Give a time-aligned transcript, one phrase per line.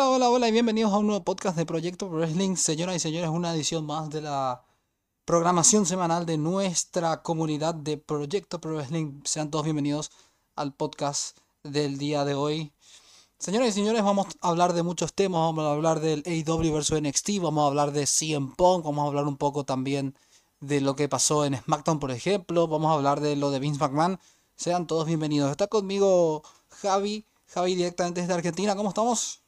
[0.00, 2.56] Hola, hola, hola y bienvenidos a un nuevo podcast de Proyecto Pro Wrestling.
[2.56, 4.64] Señoras y señores, una edición más de la
[5.26, 9.20] programación semanal de nuestra comunidad de Proyecto Pro Wrestling.
[9.26, 10.10] Sean todos bienvenidos
[10.56, 12.72] al podcast del día de hoy.
[13.38, 15.42] Señoras y señores, vamos a hablar de muchos temas.
[15.42, 19.08] Vamos a hablar del AEW vs NXT, vamos a hablar de CM Punk, vamos a
[19.08, 20.16] hablar un poco también
[20.60, 22.68] de lo que pasó en SmackDown, por ejemplo.
[22.68, 24.18] Vamos a hablar de lo de Vince McMahon.
[24.56, 25.50] Sean todos bienvenidos.
[25.50, 28.74] Está conmigo Javi, Javi directamente desde Argentina.
[28.74, 29.39] ¿Cómo estamos?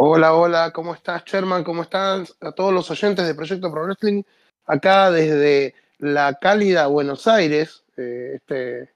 [0.00, 1.64] Hola, hola, ¿cómo estás, Sherman?
[1.64, 4.22] ¿Cómo están a todos los oyentes de Proyecto Pro Wrestling?
[4.64, 8.90] Acá desde la cálida Buenos Aires, eh, este,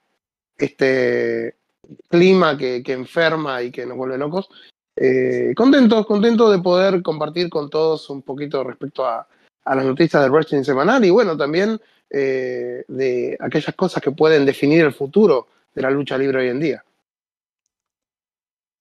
[0.57, 1.57] este
[2.09, 4.49] clima que, enferma y que nos vuelve locos.
[4.95, 9.27] Eh, contentos, contentos de poder compartir con todos un poquito respecto a,
[9.67, 14.85] las noticias del wrestling semanal y bueno, también eh, de aquellas cosas que pueden definir
[14.85, 16.85] el futuro de la lucha libre hoy en día.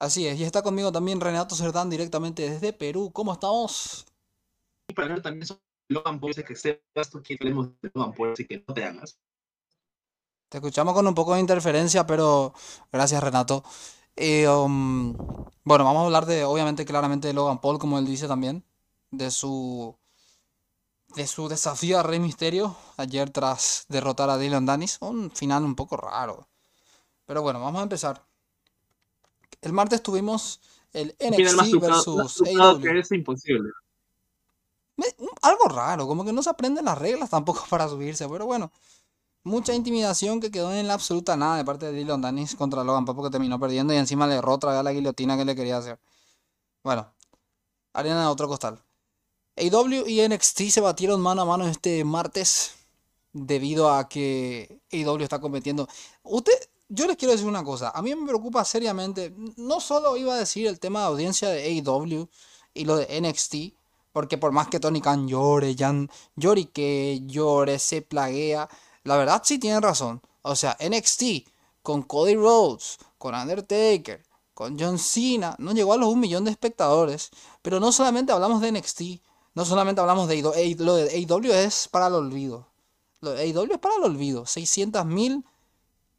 [0.01, 3.11] Así es, y está conmigo también Renato Cerdán directamente desde Perú.
[3.13, 4.03] ¿Cómo estamos?
[4.87, 8.31] Y para hablar también sobre Logan Paul, que sepas tú que hablemos de Logan Paul,
[8.31, 9.19] así que no te hagas.
[10.49, 12.51] Te escuchamos con un poco de interferencia, pero
[12.91, 13.63] gracias Renato.
[14.15, 15.13] Eh, um,
[15.63, 18.65] bueno, vamos a hablar de, obviamente, claramente de Logan Paul, como él dice también,
[19.11, 19.95] de su
[21.09, 24.97] de su desafío a Rey Misterio ayer tras derrotar a Dylan Danis.
[24.99, 26.49] Un final un poco raro.
[27.25, 28.30] Pero bueno, vamos a empezar.
[29.61, 30.61] El martes tuvimos
[30.93, 32.97] el NXT versus AEW.
[32.97, 33.69] es imposible.
[35.41, 38.71] Algo raro, como que no se aprenden las reglas tampoco para subirse, pero bueno.
[39.43, 43.05] Mucha intimidación que quedó en la absoluta nada de parte de Dylan Danis contra Logan
[43.05, 45.77] Paul porque terminó perdiendo y encima le erró otra vez la guillotina que le quería
[45.77, 45.99] hacer.
[46.83, 47.11] Bueno,
[47.93, 48.83] arena de otro costal.
[49.55, 52.75] AEW y NXT se batieron mano a mano este martes
[53.33, 55.87] debido a que AEW está compitiendo.
[56.21, 56.53] Usted,
[56.93, 60.37] yo les quiero decir una cosa, a mí me preocupa seriamente, no solo iba a
[60.37, 62.27] decir el tema de audiencia de AEW
[62.73, 63.55] y lo de NXT,
[64.11, 66.69] porque por más que Tony Khan llore, Jan, llore
[67.25, 68.67] llore, se plaguea,
[69.05, 70.21] la verdad sí tiene razón.
[70.41, 71.47] O sea, NXT
[71.81, 74.21] con Cody Rhodes, con Undertaker,
[74.53, 77.29] con John Cena, no llegó a los un millón de espectadores,
[77.61, 79.01] pero no solamente hablamos de NXT,
[79.55, 82.67] no solamente hablamos de AEW, lo de AEW es para el olvido.
[83.21, 84.45] Lo de AEW es para el olvido.
[84.45, 85.45] 600 mil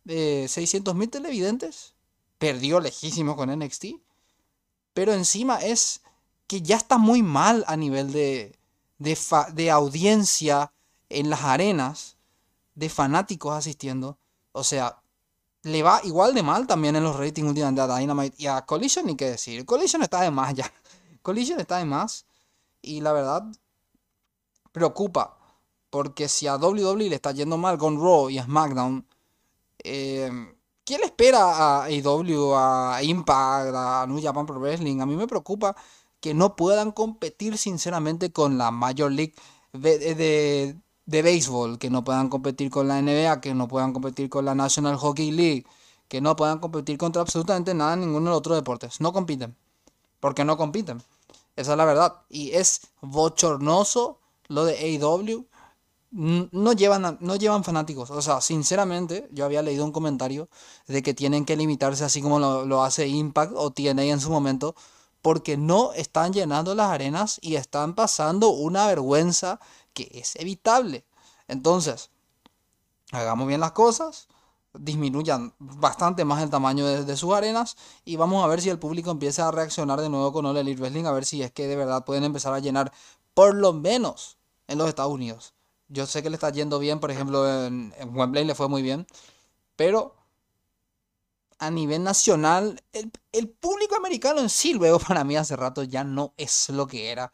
[0.07, 1.95] 600 mil televidentes.
[2.39, 3.87] Perdió lejísimo con NXT.
[4.95, 6.03] Pero encima es
[6.47, 8.59] que ya está muy mal a nivel de,
[8.99, 10.73] de, audiencia
[11.09, 12.17] en las arenas,
[12.75, 14.19] de fanáticos asistiendo.
[14.53, 15.03] O sea,
[15.63, 19.07] le va igual de mal también en los ratings últimamente a Dynamite y a Collision,
[19.07, 19.65] ni qué decir.
[19.65, 20.71] Collision está de más ya.
[21.23, 22.27] Collision está de más.
[22.83, 23.45] Y la verdad,
[24.73, 25.39] preocupa.
[25.91, 29.07] Porque si a WWE le está yendo mal con Raw y a SmackDown,
[29.85, 30.31] eh,
[30.85, 35.01] ¿qué le espera a AEW, a Impact, a New Japan Pro Wrestling?
[35.01, 35.77] A mí me preocupa
[36.21, 39.35] que no puedan competir sinceramente con la Major League
[39.73, 40.15] de,
[41.07, 44.55] de, béisbol, que no puedan competir con la NBA, que no puedan competir con la
[44.55, 45.67] National Hockey League,
[46.09, 49.01] que no puedan competir contra absolutamente nada en ninguno de los otros deportes.
[49.01, 49.57] No compiten.
[50.21, 51.03] Porque no compiten.
[51.57, 52.23] Esa es la verdad.
[52.29, 55.47] Y es bochornoso lo de AEW
[56.13, 58.11] no llevan, no llevan fanáticos.
[58.11, 60.49] O sea, sinceramente, yo había leído un comentario
[60.87, 64.75] de que tienen que limitarse así como lo, hace Impact o TNA en su momento,
[65.23, 69.59] porque no están llenando las arenas y están pasando una vergüenza
[69.95, 71.05] que es evitable.
[71.49, 72.11] Entonces,
[73.13, 74.29] hagamos bien las cosas,
[74.75, 79.11] disminuyan bastante más el tamaño de, sus arenas y vamos a ver si el público
[79.11, 81.77] empieza a reaccionar de nuevo con All Elite Wrestling, a ver si es que de
[81.77, 82.93] verdad pueden empezar a llenar
[83.35, 85.55] por lo menos en los Estados Unidos.
[85.89, 89.07] Yo sé que le está yendo bien, por ejemplo, en, Wembley le fue muy bien,
[89.77, 90.17] pero
[91.59, 92.83] a nivel nacional,
[93.33, 97.11] el, público americano en sí, luego para mí hace rato ya no es lo que
[97.11, 97.33] era.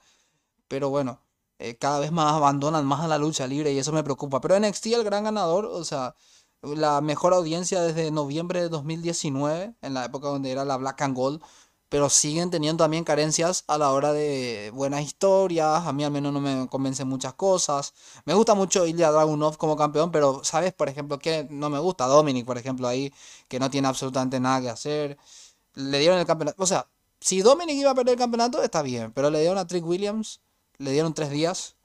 [0.69, 1.22] Pero bueno,
[1.58, 4.40] eh, cada vez más abandonan más a la lucha libre y eso me preocupa.
[4.40, 6.14] Pero NXT el gran ganador, o sea,
[6.62, 11.17] la mejor audiencia desde noviembre de 2019, en la época donde era la Black and
[11.17, 11.43] Gold,
[11.88, 15.87] pero siguen teniendo también carencias a la hora de buenas historias.
[15.87, 17.94] A mí al menos no me convencen muchas cosas.
[18.25, 20.73] Me gusta mucho Ilya Dragunov como campeón, pero ¿sabes?
[20.75, 23.12] Por ejemplo, que no me gusta Dominic, por ejemplo, ahí,
[23.49, 25.19] que no tiene absolutamente nada que hacer.
[25.75, 26.62] Le dieron el campeonato.
[26.62, 26.88] O sea,
[27.20, 30.41] si Dominic iba a perder el campeonato, está bien, pero le dieron a Trick Williams,
[30.79, 31.76] le dieron tres días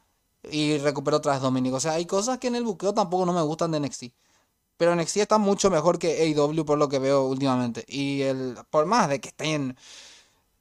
[0.52, 1.74] y recuperó otra vez Dominic.
[1.74, 4.06] O sea, hay cosas que en el buqueo tampoco no me gustan de NXT.
[4.78, 7.86] Pero NXT está mucho mejor que AEW por lo que veo últimamente.
[7.88, 9.78] Y el por más de que estén...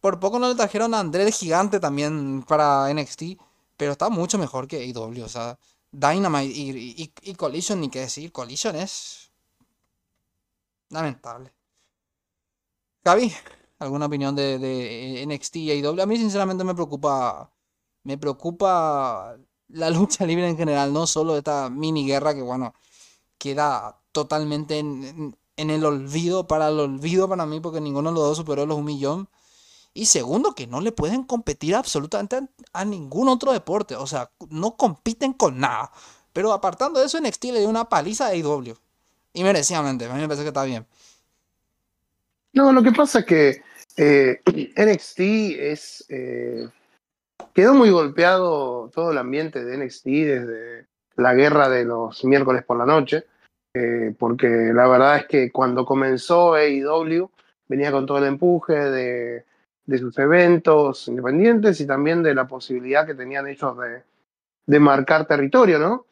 [0.01, 3.23] Por poco no le trajeron a André el Gigante también para NXT.
[3.77, 5.25] Pero está mucho mejor que AEW.
[5.25, 5.59] O sea,
[5.91, 8.33] Dynamite y, y, Collision, ni qué decir.
[8.33, 9.31] Collision es...
[10.91, 11.53] Lamentable.
[13.05, 13.33] Gaby,
[13.83, 16.01] ¿Alguna opinión de, NXT y AEW?
[16.03, 17.51] A mí sinceramente me preocupa,
[18.05, 19.37] me preocupa
[19.69, 22.75] la lucha libre en general, no solo esta mini guerra que bueno,
[23.43, 28.37] queda totalmente en, el olvido, para el olvido para mí, porque ninguno de los dos
[28.37, 29.29] superó los un millón.
[29.95, 32.41] Y segundo, que no le pueden competir absolutamente
[32.73, 33.97] a, ningún otro deporte.
[33.97, 35.91] O sea, no compiten con nada.
[36.33, 38.77] Pero apartando de eso, NXT le dio una paliza a AEW.
[39.35, 40.87] Y merecidamente, a mí me parece que está bien.
[42.53, 43.63] No, lo que pasa es que
[43.97, 45.21] eh, NXT
[45.59, 46.05] es.
[46.09, 46.69] Eh,
[47.53, 50.87] quedó muy golpeado todo el ambiente de NXT desde
[51.17, 53.27] la guerra de los miércoles por la noche.
[53.75, 57.31] Eh, porque la verdad es que cuando comenzó AEW
[57.69, 59.45] venía con todo el empuje de
[59.87, 64.03] de sus eventos independientes y también de la posibilidad que tenían ellos de,
[64.67, 66.07] de marcar territorio, ¿no?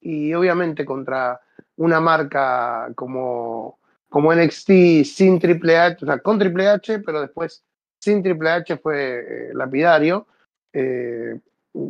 [0.00, 1.40] Y obviamente contra
[1.76, 7.64] una marca como, como NXT sin Triple H, o sea, con Triple H, pero después
[8.00, 10.26] sin Triple H fue eh, lapidario.
[10.72, 11.38] Eh,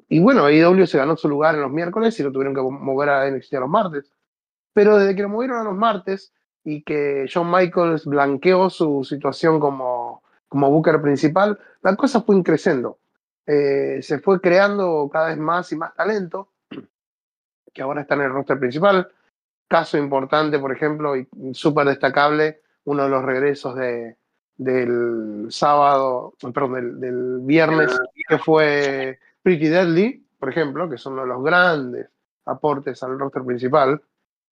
[0.08, 3.08] y bueno, AEW se ganó su lugar en los miércoles y lo tuvieron que mover
[3.08, 4.10] a NXT a los martes.
[4.78, 6.32] Pero desde que lo movieron a los martes
[6.62, 13.00] y que Shawn Michaels blanqueó su situación como como Booker principal, la cosa fue creciendo.
[13.44, 16.52] Eh, se fue creando cada vez más y más talento,
[17.74, 19.10] que ahora está en el roster principal.
[19.66, 24.16] Caso importante, por ejemplo, y súper destacable, uno de los regresos de,
[24.56, 27.98] del sábado, perdón, del, viernes,
[28.28, 32.08] que fue Pretty Deadly, por ejemplo, que son uno de los grandes
[32.44, 34.00] aportes al roster principal,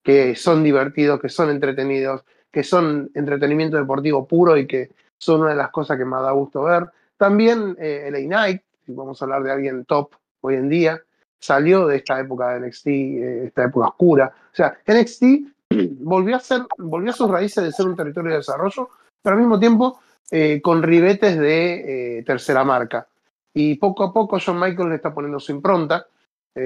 [0.02, 5.50] que son divertidos, que son entretenidos, que son entretenimiento deportivo puro y que son una
[5.50, 6.86] de las cosas que más da gusto ver.
[7.16, 11.00] También eh, LA Knight, si vamos a hablar de alguien top hoy en día,
[11.38, 14.32] salió de esta época de NXT, eh, esta época oscura.
[14.52, 15.24] O sea, NXT
[16.00, 18.88] volvió a, ser, volvió a sus raíces de ser un territorio de desarrollo,
[19.22, 20.00] pero al mismo tiempo
[20.30, 23.06] eh, con ribetes de tercera marca.
[23.54, 26.06] Y poco a poco John Michael le está poniendo su impronta.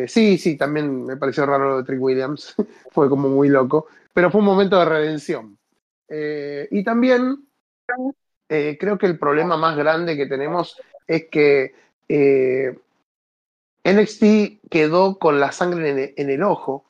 [0.06, 2.54] Sí, sí, también me pareció raro lo de Trick Williams,
[2.92, 5.58] fue como muy loco, pero fue un momento de redención.
[6.70, 7.46] y también
[8.52, 10.76] eh, creo que el problema más grande que tenemos
[11.06, 11.72] es que
[12.08, 12.76] eh,
[13.84, 16.84] NXT quedó con la sangre en el, ojo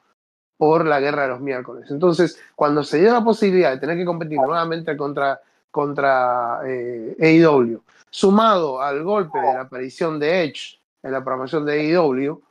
[0.56, 1.90] por la guerra de los miércoles.
[1.90, 5.38] Entonces, cuando se dio la posibilidad de tener que competir nuevamente contra,
[5.70, 11.94] contra eh, AEW, sumado al golpe de la aparición de Edge en la programación de
[11.94, 12.42] AEW,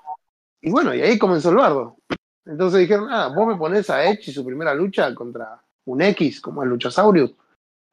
[0.61, 1.97] y bueno, y ahí comenzó el bardo.
[2.45, 6.41] Entonces dijeron, ah, vos me pones a Edge y su primera lucha contra un X,
[6.41, 7.33] como el Luchasaurus.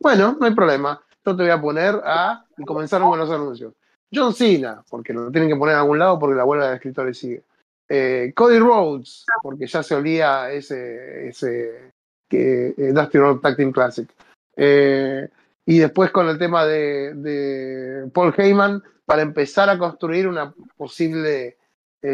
[0.01, 2.45] Bueno, no hay problema yo te voy a poner a.
[2.57, 3.75] Y comenzaron con los anuncios.
[4.15, 7.19] John Cena, porque lo tienen que poner en algún lado porque la huelga de escritores
[7.19, 7.43] sigue.
[7.89, 11.93] Eh, Cody Rhodes, porque ya se olía ese, ese
[12.29, 14.09] que, eh, Dusty Road Tag Team Classic.
[14.57, 15.29] Eh,
[15.67, 21.57] y después con el tema de, de, Paul Heyman, para empezar a construir una posible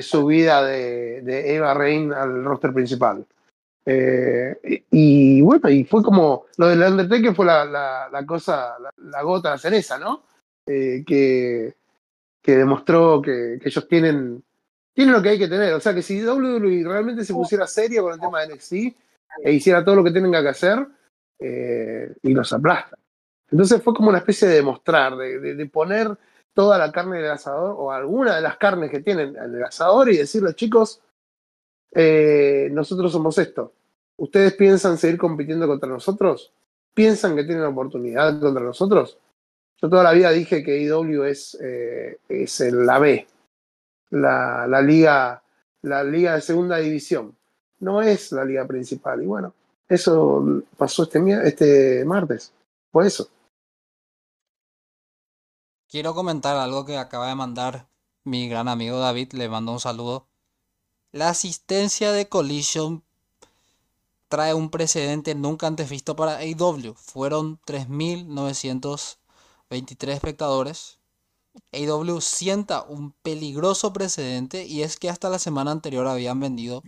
[0.01, 3.27] subida de, de Eva Rain al roster principal.
[3.85, 7.65] Eh, y, bueno, y fue como lo del Undertaker fue la,
[8.11, 10.23] la, cosa, la, gota de cereza, ¿no?
[10.67, 11.75] Eh, que,
[12.41, 14.43] que demostró que, que, ellos tienen,
[14.95, 15.75] tienen lo que hay que tener.
[15.75, 18.73] O sea, que si WWE realmente se pusiera serio con el tema de NXT
[19.43, 20.87] e hiciera todo lo que tenga que hacer,
[21.45, 22.97] eh, y los aplasta.
[23.51, 26.17] Entonces fue como una especie de demostrar, de, de, poner
[26.55, 30.11] toda la carne del asador, o alguna de las carnes que tienen en el asador,
[30.11, 31.01] y decirle, chicos,
[31.93, 33.73] eh, nosotros somos esto.
[34.17, 36.53] ¿Ustedes piensan seguir compitiendo contra nosotros?
[36.95, 39.19] ¿Piensan que tienen oportunidad contra nosotros?
[39.81, 43.27] Yo toda la vida dije que IW es, eh, es la B,
[44.11, 45.43] la, la, liga,
[45.83, 47.37] la liga de segunda división.
[47.81, 49.23] No es la liga principal.
[49.23, 49.55] Y bueno,
[49.89, 51.19] eso pasó este,
[51.49, 52.53] este martes.
[52.91, 53.29] Por eso.
[55.93, 57.87] Quiero comentar algo que acaba de mandar
[58.25, 59.35] mi gran amigo David.
[59.35, 60.27] Le mando un saludo.
[61.11, 63.05] La asistencia de Collision
[64.29, 66.95] trae un precedente nunca antes visto para AEW.
[66.95, 70.99] Fueron 3.923 espectadores.
[71.73, 76.83] AEW sienta un peligroso precedente y es que hasta la semana anterior habían vendido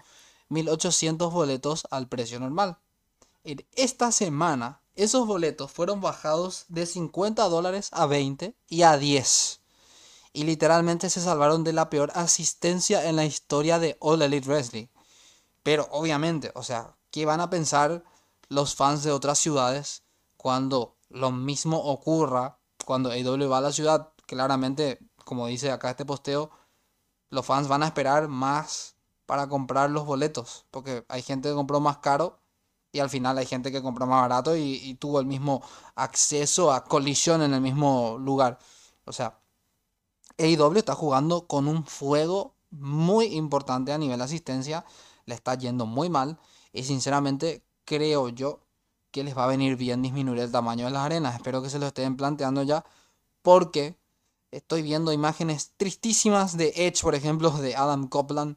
[0.49, 2.79] 1.800 boletos al precio normal.
[3.43, 9.61] En esta semana esos boletos fueron bajados de 50 dólares a 20 y a 10
[10.35, 14.89] y literalmente se salvaron de la peor asistencia en la historia de All Elite Wrestling.
[15.63, 18.03] Pero obviamente, o sea, ¿qué van a pensar
[18.49, 20.03] los fans de otras ciudades
[20.37, 24.13] cuando lo mismo ocurra cuando AEW va a la ciudad?
[24.27, 26.51] Claramente, como dice acá este posteo,
[27.31, 28.97] los fans van a esperar más
[29.27, 32.41] para comprar los boletos, porque hay gente que compró más caro
[32.95, 35.63] y al final hay gente que compra más barato y, tuvo el mismo
[35.97, 38.59] acceso a colisión en el mismo lugar.
[39.05, 39.41] O sea,
[40.39, 44.85] AEW está jugando con un fuego muy importante a nivel asistencia,
[45.27, 46.39] le está yendo muy mal
[46.73, 48.61] y sinceramente creo yo
[49.11, 51.35] que les va a venir bien disminuir el tamaño de las arenas.
[51.35, 52.85] Espero que se lo estén planteando ya
[53.43, 53.99] porque
[54.53, 58.57] estoy viendo imágenes tristísimas de Edge, por ejemplo, de Adam Copeland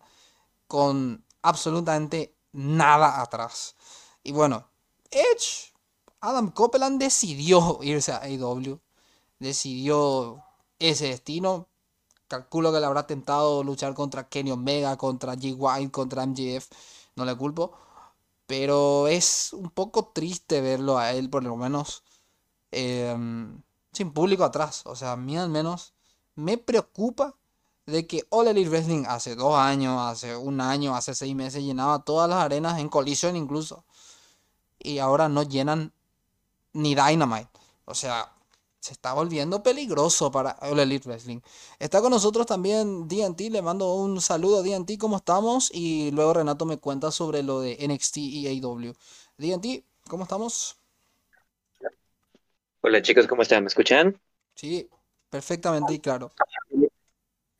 [0.67, 3.75] con absolutamente nada atrás.
[4.27, 4.67] Y bueno,
[5.10, 5.74] Edge,
[6.19, 8.77] Adam Copeland decidió irse a AEW,
[9.39, 10.43] decidió
[10.79, 11.69] ese destino.
[12.27, 15.91] Calculo que le habrá tentado luchar contra Kenny Omega, contra G.
[15.91, 16.67] Contra MJF.
[17.15, 17.72] No le culpo.
[18.48, 22.03] Pero es un poco triste verlo a él, por lo menos,
[22.72, 23.62] em,
[23.93, 24.81] sin público atrás.
[24.86, 25.93] O sea, a mí al menos
[26.36, 27.34] me preocupa
[27.86, 32.03] de que All Elite Wrestling hace dos años, hace un año, hace seis meses llenaba
[32.03, 33.86] todas las arenas en colisión incluso.
[34.79, 35.91] Y ahora no llenan
[36.74, 37.50] ni Dynamite.
[37.86, 38.31] O sea,
[38.79, 41.39] se está volviendo peligroso para All Elite Wrestling.
[41.79, 45.69] Está con nosotros también DNT, le mando un saludo a DNT, ¿cómo estamos?
[45.74, 48.93] Y luego Renato me cuenta sobre lo de NXT y AEW.
[49.38, 50.77] DNT, ¿cómo estamos?
[52.81, 53.63] Hola chicos, ¿cómo están?
[53.63, 54.17] ¿Me escuchan?
[54.55, 54.88] Sí,
[55.29, 56.31] perfectamente y claro.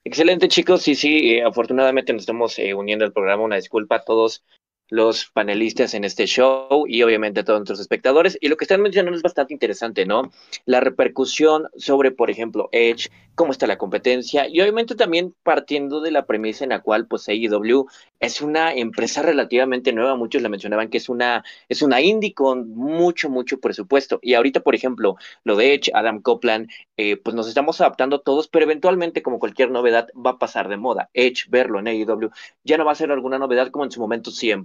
[0.06, 3.44] Excelente chicos, sí, sí, eh, afortunadamente nos estamos eh, uniendo al programa.
[3.44, 4.46] Una disculpa a todos
[4.90, 8.38] los panelistas en este show y obviamente a todos nuestros espectadores.
[8.42, 10.32] Y lo que están mencionando es bastante interesante, ¿no?
[10.66, 16.10] La repercusión sobre, por ejemplo, Edge, cómo está la competencia y obviamente también partiendo de
[16.10, 17.86] la premisa en la cual pues AEW
[18.20, 22.72] es una empresa relativamente nueva, muchos la mencionaban que es una es una indie con
[22.72, 26.68] mucho mucho presupuesto y ahorita por ejemplo lo de Edge, Adam Copeland,
[26.98, 30.78] eh, pues nos estamos adaptando todos, pero eventualmente como cualquier novedad va a pasar de
[30.78, 31.12] moda.
[31.14, 32.32] Edge verlo en AEW
[32.64, 34.64] ya no va a ser alguna novedad como en su momento CM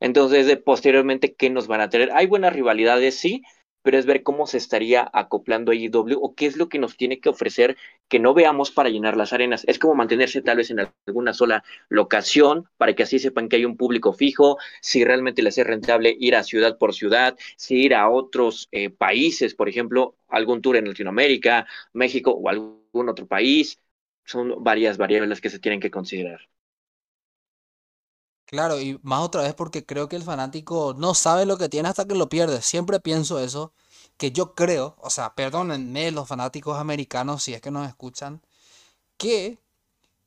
[0.00, 2.10] Entonces, posteriormente, ¿qué nos van a tener?
[2.12, 3.42] Hay buenas rivalidades, sí,
[3.82, 7.20] pero es ver cómo se estaría acoplando AEW o qué es lo que nos tiene
[7.20, 7.76] que ofrecer
[8.08, 9.64] que no veamos para llenar las arenas.
[9.66, 13.64] Es como mantenerse tal vez en alguna sola locación para que así sepan que hay
[13.64, 17.94] un público fijo, si realmente les es rentable ir a ciudad por ciudad, si ir
[17.94, 23.80] a otros eh, países, por ejemplo, algún tour en Latinoamérica, México o algún otro país.
[24.24, 26.40] Son varias variables que se tienen que considerar.
[28.48, 31.90] Claro, y más otra vez porque creo que el fanático no sabe lo que tiene
[31.90, 32.62] hasta que lo pierde.
[32.62, 33.74] Siempre pienso eso,
[34.16, 38.40] que yo creo, o sea, perdónenme los fanáticos americanos si es que nos escuchan,
[39.18, 39.58] que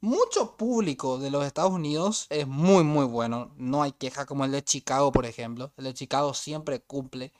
[0.01, 3.53] mucho público de los Estados Unidos es muy, muy bueno.
[3.57, 5.73] No hay queja como el de Chicago, por ejemplo.
[5.77, 7.33] El de Chicago siempre cumple.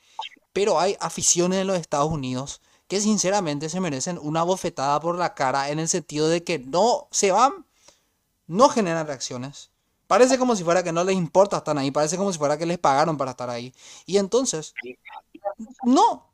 [0.54, 5.36] Pero hay aficiones en los Estados Unidos que sinceramente se merecen una bofetada por la
[5.36, 7.66] cara en el sentido de que no se van,
[8.48, 9.71] no generan reacciones
[10.12, 12.66] Parece como si fuera que no les importa estar ahí, parece como si fuera que
[12.66, 13.74] les pagaron para estar ahí.
[14.06, 14.74] Y entonces,
[15.84, 16.30] no,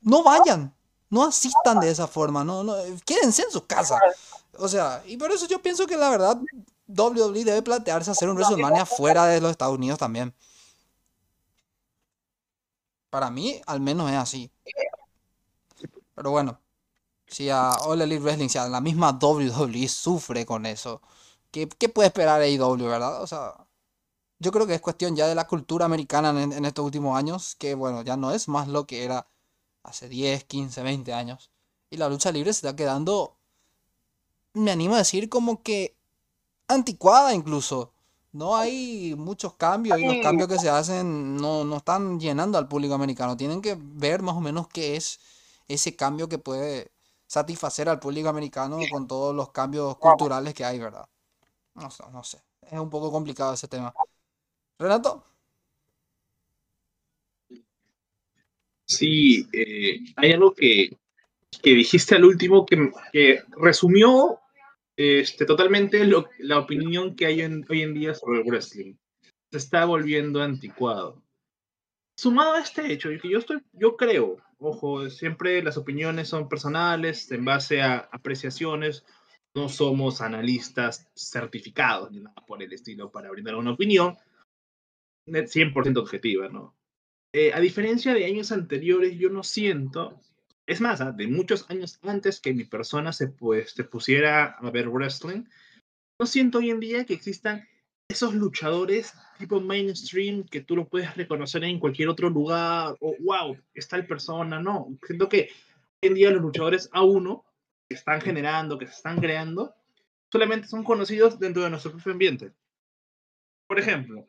[0.00, 0.74] no vayan,
[1.10, 4.00] no asistan de esa forma, no, no, quédense en su casa.
[4.58, 6.40] O sea, y por eso yo pienso que la verdad
[6.88, 10.34] WWE debe plantearse hacer un WrestleMania fuera de los Estados Unidos también.
[13.10, 14.50] Para mí, al menos es así.
[16.16, 16.60] Pero bueno,
[17.28, 21.00] si a All Elite Wrestling, si a la misma WWE sufre con eso,
[21.50, 23.22] ¿Qué, puede esperar AEW, verdad?
[23.22, 23.66] O sea,
[24.38, 27.74] yo creo que es cuestión ya de la cultura americana en, estos últimos años, que
[27.74, 29.26] bueno, ya no es más lo que era
[29.82, 31.50] hace 10, 15, 20 años.
[31.90, 33.36] Y la lucha libre se está quedando,
[34.54, 35.96] me animo a decir, como que
[36.68, 37.92] anticuada incluso.
[38.32, 42.68] No hay muchos cambios y los cambios que se hacen no, no están llenando al
[42.68, 43.36] público americano.
[43.36, 45.18] Tienen que ver más o menos qué es
[45.66, 46.92] ese cambio que puede
[47.26, 51.09] satisfacer al público americano con todos los cambios culturales que hay, ¿verdad?
[51.80, 52.38] No no sé.
[52.62, 53.92] Es un poco complicado ese tema.
[54.78, 55.24] Renato.
[58.84, 60.90] Sí, eh, hay algo que,
[61.62, 64.40] que, dijiste al último que, que resumió
[64.96, 68.96] este, totalmente lo, la opinión que hay hoy en día sobre el wrestling.
[69.50, 71.22] Se está volviendo anticuado.
[72.18, 77.46] Sumado a este hecho, yo, estoy, yo creo, ojo, siempre las opiniones son personales, en
[77.46, 79.04] base a apreciaciones
[79.54, 84.16] no somos analistas certificados ni nada por el estilo para brindar una opinión
[85.26, 86.74] 100% objetiva, ¿no?
[87.32, 90.20] Eh, a diferencia de años anteriores, yo no siento,
[90.66, 91.12] es más, ¿ah?
[91.12, 95.44] de muchos años antes que mi persona se, pues, se pusiera a ver wrestling,
[96.18, 97.68] no siento hoy en día que existan
[98.08, 103.56] esos luchadores tipo mainstream que tú lo puedes reconocer en cualquier otro lugar, o wow,
[103.72, 104.98] está el persona, no.
[105.06, 105.48] Siento que
[106.02, 107.42] hoy en día los luchadores A1
[107.90, 109.74] que están generando, que se están creando,
[110.30, 112.52] solamente son conocidos dentro de nuestro propio ambiente.
[113.66, 114.28] Por ejemplo,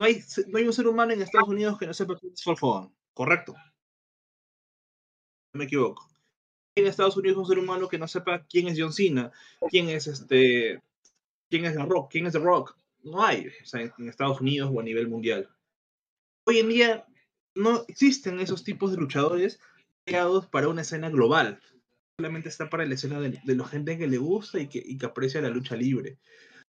[0.00, 2.42] no hay, no hay un ser humano en Estados Unidos que no sepa quién es
[2.46, 3.54] Hogan, ¿correcto?
[5.52, 6.08] No me equivoco.
[6.76, 9.30] En Estados Unidos un ser humano que no sepa quién es John Cena,
[9.68, 10.82] quién es este,
[11.50, 12.74] quién es The Rock, quién es The Rock.
[13.02, 15.50] No hay, o sea, en Estados Unidos o a nivel mundial.
[16.46, 17.06] Hoy en día
[17.54, 19.60] no existen esos tipos de luchadores
[20.06, 21.60] creados para una escena global.
[22.18, 25.06] Solamente está para la escena de, la gente que le gusta y que, y que
[25.06, 26.18] aprecia la lucha libre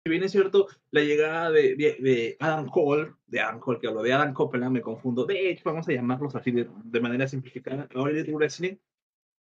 [0.07, 4.01] si bien es cierto, la llegada de, de, Adam Cole, de Adam Cole, que hablo
[4.01, 7.89] de Adam Copeland, me confundo, de hecho, vamos a llamarlos así de, de manera simplificada,
[7.93, 8.77] ahora de Wrestling,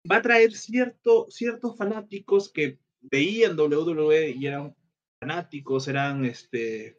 [0.10, 4.74] va a traer cierto, ciertos fanáticos que veían WWE y eran
[5.20, 6.98] fanáticos, eran este,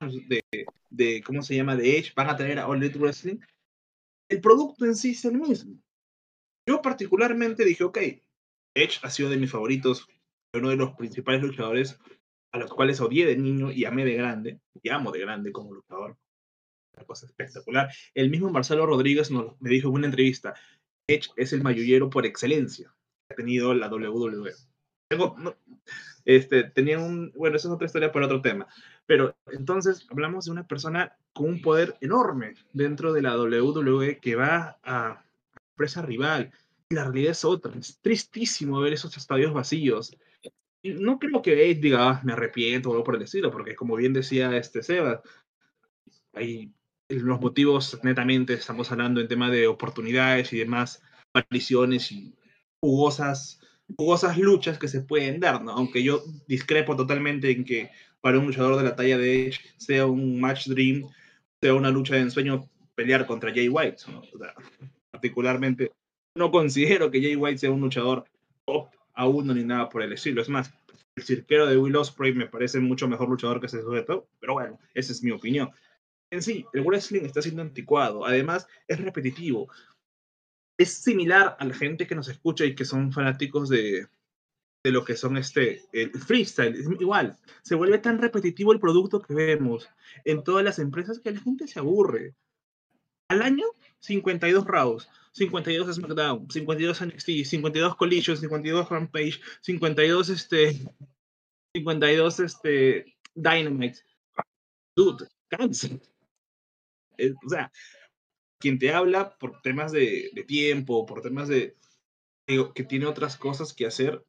[0.00, 0.42] de,
[0.88, 1.76] de ¿cómo se llama?
[1.76, 3.40] De Edge, van a traer a All Elite Wrestling.
[4.30, 5.78] El producto en sí es el mismo.
[6.66, 7.98] Yo particularmente dije, ok,
[8.74, 10.08] Edge ha sido de mis favoritos,
[10.54, 11.98] uno de los principales luchadores
[12.52, 15.74] a los cuales odié de niño y amé de grande, y amo de grande como
[15.74, 16.16] luchador.
[16.96, 17.90] Una cosa espectacular.
[18.14, 20.54] El mismo Marcelo Rodríguez nos, me dijo en una entrevista,
[21.08, 22.92] Edge es el mayullero por excelencia
[23.28, 24.52] que ha tenido la WWE.
[25.08, 25.36] Tengo,
[26.24, 28.66] este, tenía un, bueno, esa es otra historia para otro tema,
[29.06, 34.36] pero entonces hablamos de una persona con un poder enorme dentro de la WWE que
[34.36, 35.24] va a
[35.80, 36.50] empresa rival,
[36.88, 37.72] y la realidad es otra.
[37.78, 40.16] Es tristísimo ver esos estadios vacíos
[40.82, 43.96] no creo que Ace diga, ah, me arrepiento o algo por el estilo, porque como
[43.96, 45.22] bien decía este Seba,
[46.32, 46.72] hay
[47.08, 51.02] los motivos netamente estamos hablando en tema de oportunidades y demás
[51.34, 52.32] apariciones y
[52.80, 53.60] jugosas,
[53.96, 55.72] jugosas luchas que se pueden dar, ¿no?
[55.72, 60.06] Aunque yo discrepo totalmente en que para un luchador de la talla de Edge sea
[60.06, 61.04] un match dream,
[61.60, 63.96] sea una lucha de ensueño pelear contra Jay White,
[65.20, 65.92] particularmente
[66.34, 68.24] no considero que Jay White sea un luchador
[68.64, 70.40] top a uno ni nada por el estilo.
[70.40, 70.72] Es más,
[71.16, 74.78] el cirquero de Will Ospreay me parece mucho mejor luchador que ese sujeto, pero bueno,
[74.94, 75.70] esa es mi opinión.
[76.30, 79.68] En sí, el wrestling está siendo anticuado, además es repetitivo.
[80.78, 84.06] Es similar a la gente que nos escucha y que son fanáticos de,
[84.82, 86.76] de lo que son este, el freestyle.
[86.76, 89.86] Es igual, se vuelve tan repetitivo el producto que vemos
[90.24, 92.34] en todas las empresas que la gente se aburre.
[93.30, 93.64] Al año,
[94.00, 95.08] 52 rounds.
[95.32, 100.80] 52 SmackDown, 52 NXT, 52 Collision, 52 Rampage, 52 este
[101.76, 104.00] 52 este Dynamite.
[104.96, 105.88] Dude, cansa.
[107.44, 107.70] o sea,
[108.58, 111.76] quien te habla por temas de, de tiempo, por temas de,
[112.74, 114.24] que tiene otras cosas que hacer,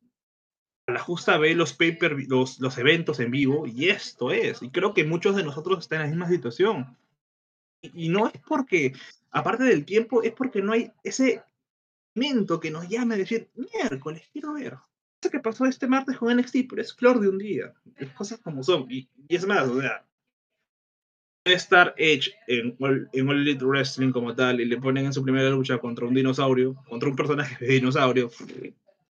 [0.86, 4.62] a la justa ve los paper, los, los eventos en vivo y esto es.
[4.62, 6.96] Y creo que muchos de nosotros están en la misma situación.
[7.82, 8.94] Y, y no es porque
[9.32, 11.44] aparte del tiempo, es porque no hay ese
[12.14, 14.78] momento que nos llame a decir, miércoles, quiero ver.
[15.22, 17.74] Eso que pasó este martes con NXT, pero es flor de un día.
[17.96, 18.88] Es cosas como son.
[18.90, 20.06] Y, es más, o sea,
[21.46, 22.76] estar Edge en,
[23.14, 26.14] en All Elite Wrestling como tal y le ponen en su primera lucha contra un
[26.14, 28.30] dinosaurio, contra un personaje de dinosaurio.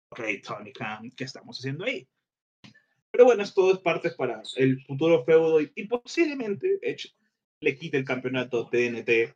[0.10, 2.08] Ok, Tony Khan, ¿qué estamos haciendo ahí?
[3.10, 7.14] Pero bueno, esto es parte para el futuro feudo y, y posiblemente Edge
[7.62, 9.34] le quite el campeonato TNT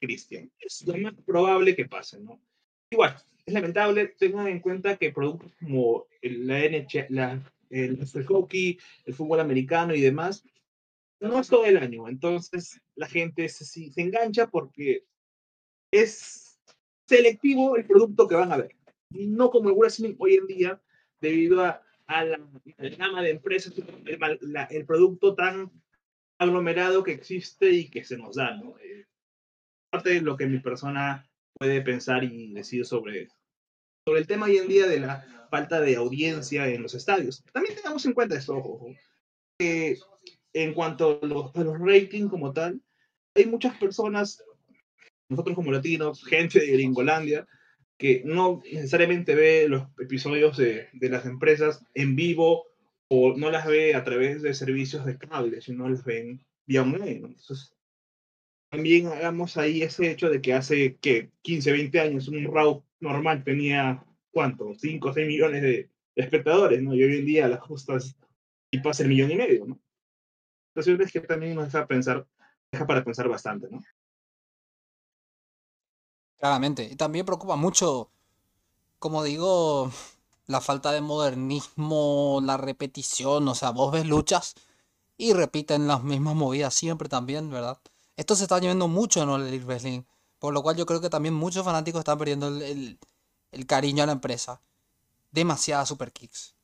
[0.00, 0.50] Cristian.
[0.58, 2.40] Es lo más probable que pase, ¿no?
[2.90, 6.58] Igual, es lamentable, tengan en cuenta que productos como la
[7.08, 10.44] la, el, hockey, el fútbol americano y demás,
[11.20, 12.08] no es todo el año.
[12.08, 15.04] Entonces, la gente se, se engancha porque
[15.90, 16.58] es
[17.06, 18.76] selectivo el producto que van a ver.
[19.10, 20.82] No como el wrestling hoy en día,
[21.20, 22.40] debido a, a la,
[22.98, 25.70] gama de empresas, el, el, producto tan
[26.38, 28.78] aglomerado que existe y que se nos da, ¿no?
[28.78, 29.06] Eh,
[29.90, 33.28] parte de lo que mi persona puede pensar y decir sobre,
[34.06, 37.42] sobre el tema hoy en día de la falta de audiencia en los estadios.
[37.52, 38.88] También tengamos en cuenta esto, ojo,
[39.58, 42.80] en cuanto a los, ratings como tal,
[43.34, 44.42] hay muchas personas,
[45.30, 47.46] nosotros como latinos, gente de Gringolandia,
[47.98, 52.66] que no necesariamente ve los episodios de, de, las empresas en vivo
[53.08, 57.26] o no las ve a través de servicios de cable, sino las ven vía online.
[57.26, 57.74] Entonces,
[58.70, 63.44] también hagamos ahí ese hecho de que hace que 15, 20 años un Raw normal
[63.44, 64.74] tenía, ¿cuánto?
[64.74, 66.94] 5 o 6 millones de espectadores, ¿no?
[66.94, 68.16] Y hoy en día las justas
[68.70, 69.80] y pasa el millón y medio, ¿no?
[70.74, 72.26] Entonces es que también nos deja pensar,
[72.70, 73.82] deja para pensar bastante, ¿no?
[76.38, 76.84] Claramente.
[76.84, 78.10] Y también preocupa mucho,
[78.98, 79.90] como digo,
[80.46, 84.54] la falta de modernismo, la repetición, o sea, vos ves luchas
[85.16, 87.78] y repiten las mismas movidas siempre también, ¿verdad?
[88.16, 90.02] Esto se está llevando mucho en el Wrestling,
[90.38, 92.98] por lo cual yo creo que también muchos fanáticos están perdiendo el,
[93.66, 94.60] cariño a la empresa.
[95.32, 96.54] Demasiadas super kicks,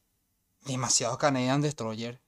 [0.64, 2.20] demasiados Canadian Destroyer,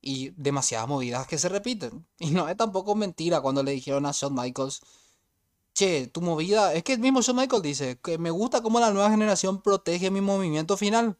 [0.00, 2.06] y demasiadas movidas que se repiten.
[2.18, 4.82] Y no es tampoco mentira cuando le dijeron a Shawn Michaels,
[5.80, 8.92] che, tu movida, es que el mismo Shawn Michaels dice que me gusta cómo la
[8.92, 11.16] nueva generación protege mi movimiento final.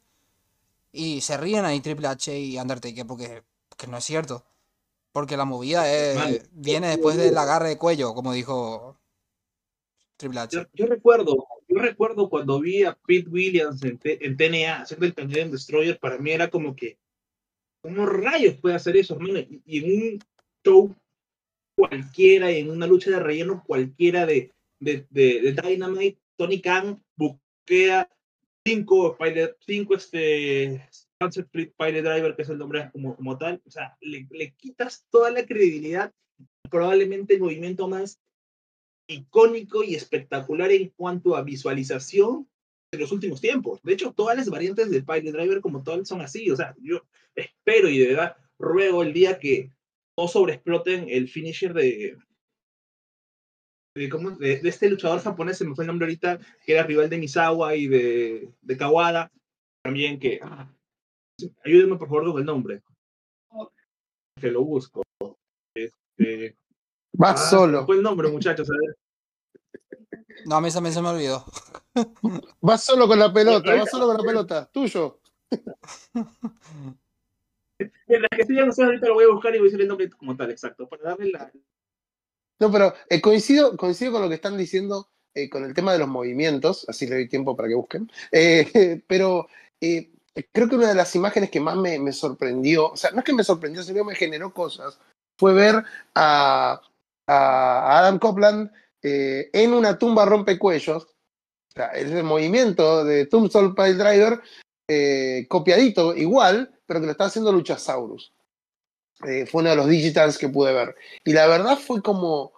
[0.93, 4.45] Y se ríen ahí Triple H y Undertaker porque, porque no es cierto.
[5.13, 8.99] Porque la movida es, viene después del agarre de cuello, como dijo
[10.17, 10.67] Triple H.
[10.75, 15.51] Yo, recuerdo, yo recuerdo cuando vi a Pete Williams en, en TNA haciendo el Canadian
[15.51, 16.99] Destroyer, para mí era como que,
[17.81, 19.39] ¿cómo rayos puede hacer eso, hermano?
[19.39, 20.19] Y, en un
[20.65, 20.95] show
[21.81, 28.09] cualquiera, en una lucha de relleno cualquiera de, de, de, Dynamite, Tony Khan buquea
[28.67, 30.87] cinco, pilot, cinco este,
[31.19, 35.47] Driver, que es el nombre como, como tal, o sea, le, le quitas toda la
[35.47, 36.13] credibilidad,
[36.71, 38.21] probablemente el movimiento más
[39.09, 42.47] icónico y espectacular en cuanto a visualización
[42.93, 43.81] de los últimos tiempos.
[43.83, 46.51] De hecho, todas las variantes de Pilot Driver como tal son así.
[46.51, 47.03] O sea, yo
[47.35, 49.73] espero y de verdad ruego el día que
[50.21, 52.19] no sobreexploten el finisher de,
[53.95, 57.75] de, este luchador japonés, se me fue el nombre ahorita, que era rival de Misawa
[57.75, 59.33] y de, de Kawada.
[59.83, 60.41] También que...
[61.65, 62.83] Ayúdenme por favor con el nombre.
[64.39, 65.03] Que lo busco.
[65.75, 66.55] Este,
[67.21, 67.87] Va ah, solo.
[67.87, 68.69] Fue el nombre, muchachos.
[68.71, 68.97] A ver.
[70.45, 71.45] No, a mí también se me olvidó.
[72.61, 75.21] Vas solo con la pelota, vas solo con la pelota, tuyo.
[78.07, 80.37] Mientras que no sé, ahorita lo voy a buscar y voy a decir el como
[80.37, 81.51] tal, exacto, para darle la.
[82.61, 85.99] No, pero eh, coincido, coincido con lo que están diciendo eh, con el tema de
[85.99, 88.11] los movimientos, así le doy tiempo para que busquen.
[88.31, 89.49] Eh, pero
[89.81, 93.25] creo que una de las imágenes que más me, me, sorprendió, o sea, no es
[93.25, 95.01] que me sorprendió, sino que me generó cosas,
[95.39, 95.83] fue ver
[96.15, 96.83] a,
[97.27, 98.71] a Adam Copland
[99.03, 101.05] en una tumba rompecuellos.
[101.05, 104.41] O sea, el movimiento de Tombstone Pile Driver
[105.49, 108.33] copiadito igual, pero que lo está haciendo Luchasaurus.
[109.25, 110.97] Eh, fue uno de los digitals que pude ver.
[111.25, 112.53] Y la verdad fue como.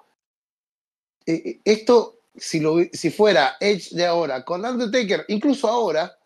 [1.27, 6.17] esto, si, lo, si fuera Edge de ahora, con Undertaker, incluso ahora,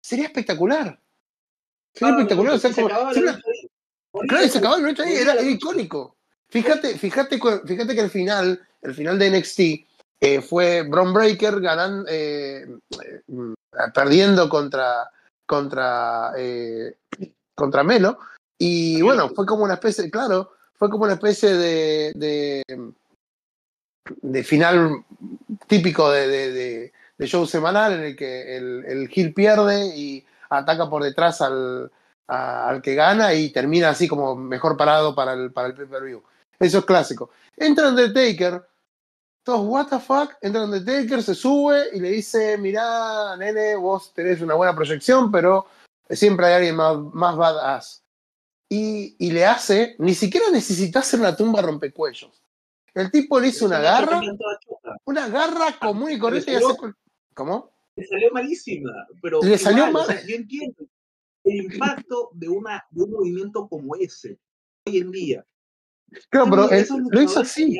[0.00, 0.98] sería espectacular.
[1.92, 2.58] Sería espectacular.
[4.26, 6.16] claro, se acabó el ahí, era icónico.
[6.48, 9.60] Fíjate, fíjate, fíjate que el final, el final de NXT,
[10.18, 12.66] eh, fue Bron Breaker ganando, eh,
[13.04, 13.22] eh,
[13.92, 15.10] perdiendo contra,
[15.44, 16.32] contra,
[17.60, 18.18] contra Melo.
[18.58, 22.12] Y bueno, fue como una especie, claro, fue como una especie de,
[24.22, 25.04] de, final
[25.66, 31.40] típico de, show semanal en el que el, el Gil pierde y ataca por detrás
[31.42, 31.90] al,
[32.26, 36.22] al que gana y termina así como mejor parado para el, para el pay-per-view.
[36.58, 37.30] Eso es clásico.
[37.56, 38.62] Entra Undertaker,
[39.42, 44.40] todos, what the fuck, entra Undertaker, se sube y le dice, mirá, nene, vos tenés
[44.40, 45.66] una buena proyección, pero
[46.10, 48.04] siempre hay alguien más, más badass.
[48.68, 52.44] Y, y le hace, ni siquiera necesita hacer una tumba rompecuellos.
[52.94, 54.20] El tipo le hizo una garra,
[55.04, 56.66] una garra común y corriente y hace...
[57.34, 57.72] ¿Cómo?
[57.96, 60.06] Le salió malísima, pero le salió mal.
[60.26, 60.84] yo entiendo
[61.44, 64.38] el impacto de, una, de un movimiento como ese
[64.86, 65.44] hoy en día
[66.28, 66.68] Claro, pero
[67.10, 67.78] lo hizo así.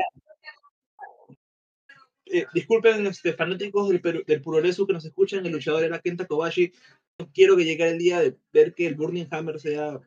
[2.33, 6.73] Eh, disculpen, fanáticos del, del Puroresu que nos escuchan, el luchador era Kenta Kobashi.
[7.19, 10.01] No quiero que llegue el día de ver que el Burning Hammer sea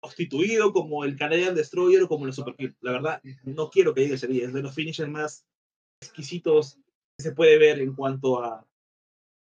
[0.00, 4.14] constituido como el Canadian Destroyer o como el Super La verdad, no quiero que llegue
[4.14, 4.46] ese día.
[4.46, 5.46] Es de los finishers más
[6.02, 6.78] exquisitos
[7.16, 8.66] que se puede ver en cuanto a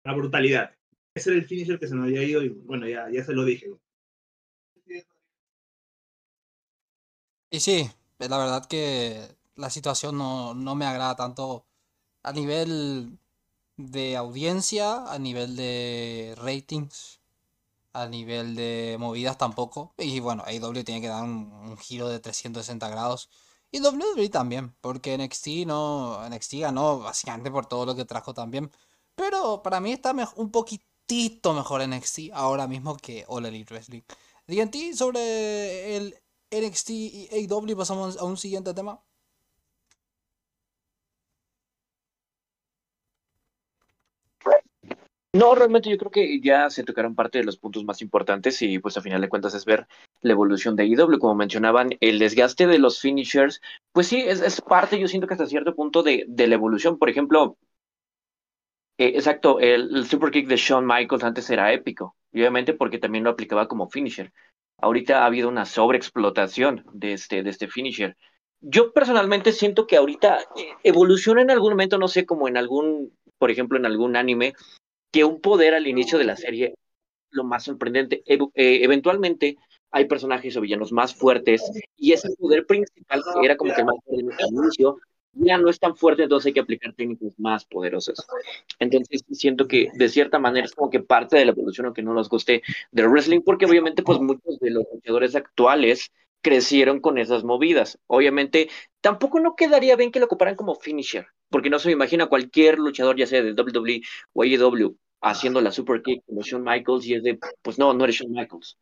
[0.04, 0.74] la brutalidad.
[1.14, 3.44] Ese era el finisher que se nos había ido y bueno, ya, ya se lo
[3.44, 3.72] dije.
[7.52, 11.66] Y sí, la verdad que la situación no, no me agrada tanto
[12.22, 13.18] a nivel
[13.76, 17.20] de audiencia, a nivel de ratings,
[17.92, 19.94] a nivel de movidas tampoco.
[19.98, 23.30] Y bueno, AEW tiene que dar un, giro de 360 grados.
[23.70, 26.28] Y WWE también, porque NXT no.
[26.28, 28.70] NXT ganó básicamente por todo lo que trajo también.
[29.14, 34.02] Pero para mí está un poquitito mejor NXT ahora mismo que All Elite Wrestling.
[34.46, 36.16] DNT sobre el
[36.50, 39.00] NXT y AEW pasamos a un siguiente tema.
[45.32, 48.80] No, realmente yo creo que ya se tocaron parte de los puntos más importantes y
[48.80, 49.86] pues a final de cuentas es ver
[50.22, 53.60] la evolución de AEW, como mencionaban, el desgaste de los finishers,
[53.92, 57.56] pues sí, es, parte, yo siento que hasta cierto punto de, la evolución, por ejemplo,
[58.98, 63.22] eh, exacto, el, el, super kick de Shawn Michaels antes era épico, obviamente porque también
[63.22, 64.32] lo aplicaba como finisher,
[64.78, 68.16] ahorita ha habido una sobreexplotación de este, de este finisher.
[68.60, 73.16] Yo personalmente siento que ahorita eh, evoluciona en algún momento, no sé, como en algún,
[73.38, 74.54] por ejemplo, en algún anime,
[75.10, 76.74] que un poder al inicio de la serie,
[77.30, 79.56] lo más sorprendente, eh, eventualmente
[79.90, 81.62] hay personajes o villanos más fuertes
[81.96, 84.98] y ese poder principal que era como que más fuerte el inicio
[85.32, 88.26] ya no es tan fuerte, entonces hay que aplicar técnicas más poderosas.
[88.78, 92.14] Entonces siento que de cierta manera es como que parte de la evolución, aunque no
[92.14, 96.10] nos guste, del wrestling, porque obviamente pues muchos de los luchadores actuales
[96.42, 97.98] crecieron con esas movidas.
[98.06, 98.68] Obviamente
[99.00, 102.78] tampoco no quedaría bien que lo ocuparan como finisher, porque no se me imagina cualquier
[102.78, 104.00] luchador, ya sea de WWE
[104.32, 108.04] o AEW, haciendo la super kick como Shawn Michaels y es de, pues no, no
[108.04, 108.78] eres Shawn Michaels.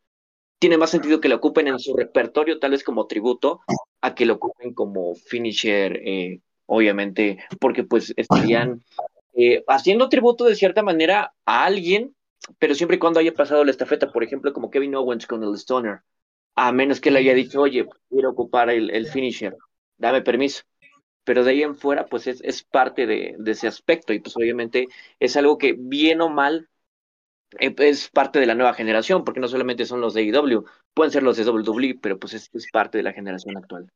[0.58, 3.60] Tiene más sentido que lo ocupen en su repertorio, tal vez como tributo,
[4.00, 8.82] a que lo ocupen como finisher, eh, obviamente, porque pues estarían
[9.34, 12.14] eh, haciendo tributo de cierta manera a alguien,
[12.58, 15.54] pero siempre y cuando haya pasado la estafeta, por ejemplo, como Kevin Owens con el
[15.54, 16.00] Stoner,
[16.56, 19.56] a menos que le haya dicho, oye, quiero ocupar el, el finisher,
[19.96, 20.62] dame permiso
[21.28, 24.34] pero de ahí en fuera, pues es, es parte de, de, ese aspecto y pues
[24.34, 24.88] obviamente
[25.20, 26.70] es algo que bien o mal
[27.60, 30.64] eh, es parte de la nueva generación, porque no solamente son los de IW,
[30.94, 33.92] pueden ser los de WWE, pero pues es, es, parte de la generación actual.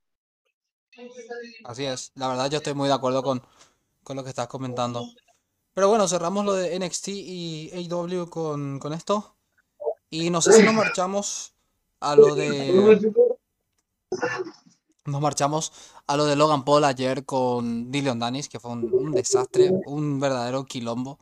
[1.64, 3.40] Así es, la verdad yo estoy muy de acuerdo con,
[4.02, 5.02] con lo que estás comentando.
[5.72, 9.36] Pero bueno, cerramos lo de NXT y AEW con, con esto.
[10.10, 11.54] Y no sé si nos marchamos
[11.98, 13.00] a lo de
[15.04, 15.72] nos marchamos
[16.06, 20.64] a lo de Logan Paul ayer con Dillion Danis, que fue un, desastre, un verdadero
[20.64, 21.18] quilombo.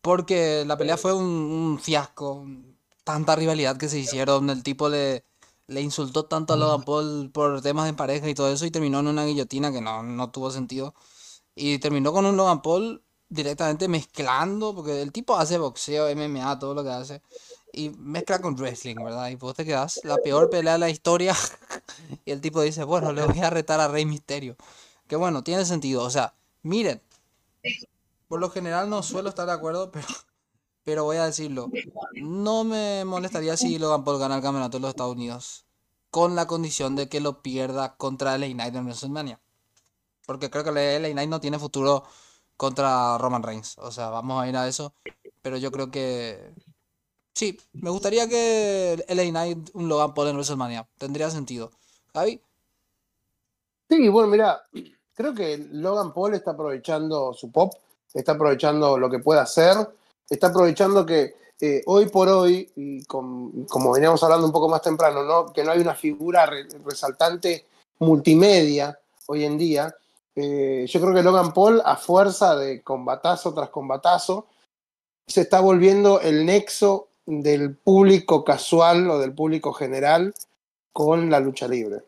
[0.00, 2.44] Porque la pelea fue un, un, fiasco,
[3.04, 5.24] tanta rivalidad que se hicieron, el tipo le,
[5.68, 9.00] le insultó tanto a Logan Paul por temas de pareja y todo eso y terminó
[9.00, 10.94] en una guillotina que no, no tuvo sentido.
[11.54, 16.74] Y terminó con un Logan Paul directamente mezclando, porque el tipo hace boxeo, MMA, todo
[16.74, 17.22] lo que hace
[17.72, 19.28] y mezcla con wrestling, ¿verdad?
[19.28, 21.34] Y vos te quedas la peor pelea de la historia.
[22.24, 24.56] y el tipo dice, bueno, le voy a retar a Rey Misterio.
[25.06, 26.02] Que bueno, tiene sentido.
[26.02, 27.00] O sea, miren,
[28.28, 30.06] por lo general no suelo estar de acuerdo, pero,
[30.84, 31.70] pero voy a decirlo.
[32.14, 35.64] No me molestaría si Logan Paul gana el campeonato de los Estados Unidos.
[36.10, 39.40] Con la condición de que lo pierda contra LA Knight en WrestleMania.
[40.26, 42.04] Porque creo que LA Knight no tiene futuro
[42.56, 43.78] contra Roman Reigns.
[43.78, 44.94] O sea, vamos a ir a eso.
[45.40, 46.54] Pero yo creo que
[47.34, 50.86] Sí, me gustaría que LA Knight un Logan Paul en WrestleMania.
[50.98, 51.70] Tendría sentido.
[52.12, 52.40] Javi.
[53.88, 54.62] Sí, bueno, mira,
[55.14, 57.72] creo que Logan Paul está aprovechando su pop,
[58.12, 59.76] está aprovechando lo que puede hacer,
[60.28, 65.22] está aprovechando que eh, hoy por hoy, y como veníamos hablando un poco más temprano,
[65.22, 65.52] ¿no?
[65.52, 67.66] que no hay una figura re resaltante
[68.00, 69.94] multimedia hoy en día.
[70.34, 74.46] Eh, yo creo que Logan Paul, a fuerza de combatazo tras combatazo,
[75.26, 80.34] se está volviendo el nexo del público casual o del público general
[80.92, 82.02] con la lucha libre.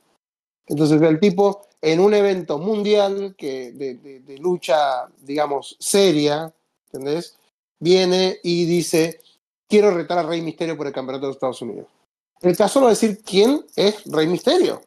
[0.67, 6.53] Entonces el tipo en un evento mundial que de, lucha, digamos, seria,
[6.87, 7.37] ¿entendés?
[7.79, 9.21] Viene y dice,
[9.69, 11.87] quiero retar a Rey Misterio por el campeonato de Estados Unidos.
[12.41, 14.81] El caso va a decir quién es Rey Misterio.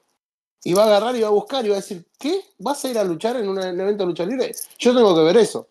[0.63, 2.41] Y va a agarrar y va a buscar y va a decir, ¿qué?
[2.57, 4.51] ¿Vas a ir a luchar en un evento de lucha libre?
[4.79, 5.67] Yo tengo que ver eso.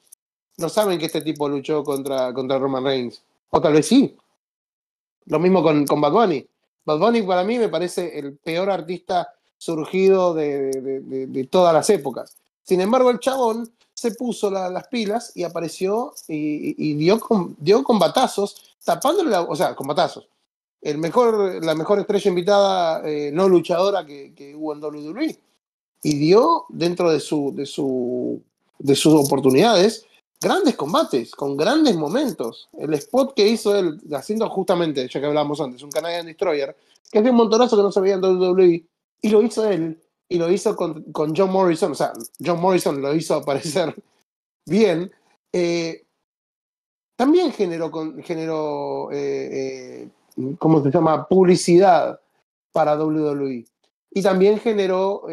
[0.58, 3.20] No saben que este tipo luchó contra, contra Roman Reigns.
[3.50, 4.16] O tal vez sí.
[5.26, 6.46] Lo mismo con, con Bad Bunny.
[6.84, 12.36] Bad Bunny para mí me parece el peor artista surgido de, de, todas las épocas.
[12.62, 17.56] Sin embargo, el chabón se puso la, las pilas y apareció y, y, dio, con,
[17.58, 20.28] dio con batazos, tapándole la, o sea, con batazos.
[20.82, 25.40] El mejor, la mejor estrella invitada eh, no luchadora que, que, hubo en WWE.
[26.02, 28.40] Y dio dentro de, su, de, su,
[28.78, 30.06] de sus oportunidades
[30.40, 32.68] grandes combates, con grandes momentos.
[32.78, 36.76] El spot que hizo él, haciendo justamente, ya que hablábamos antes, un Canadian Destroyer,
[37.10, 38.84] que es de un montonazo que no se veía en WWE,
[39.22, 42.12] y lo hizo él, y lo hizo con, con John Morrison, o sea,
[42.44, 43.94] John Morrison lo hizo aparecer
[44.66, 45.10] bien,
[45.52, 46.04] eh,
[47.16, 47.90] también generó,
[48.22, 52.20] generó eh, eh, ¿cómo se llama?, publicidad
[52.72, 53.64] para WWE.
[54.10, 55.24] Y también generó,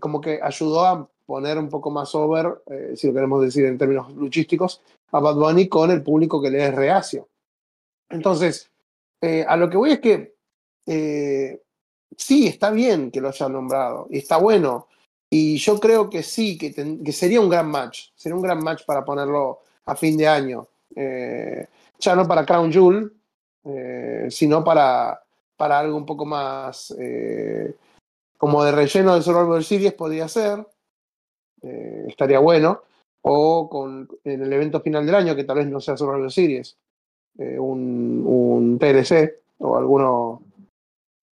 [0.00, 3.78] como que ayudó a poner un poco más over, eh, si lo queremos decir en
[3.78, 7.28] términos luchísticos, a Bad Bunny con el público que le es reacio.
[8.08, 8.68] Entonces,
[9.20, 10.34] eh, a lo que voy es que
[10.86, 11.62] eh,
[12.16, 14.88] sí, está bien que lo hayan nombrado, y está bueno,
[15.30, 19.04] y yo creo que sí, que, sería un gran match, sería un gran match para
[19.04, 20.66] ponerlo a fin de año,
[20.96, 23.12] ya no para Crown Jewel,
[24.30, 25.22] sino para,
[25.56, 26.92] para algo un poco más
[28.36, 30.66] como de relleno de Survivor Series podría ser,
[31.62, 32.82] eh, estaría bueno,
[33.22, 36.76] o con, en el evento final del año, que tal vez no sea Survivor Series,
[37.38, 40.42] eh, un, un TLC o alguno,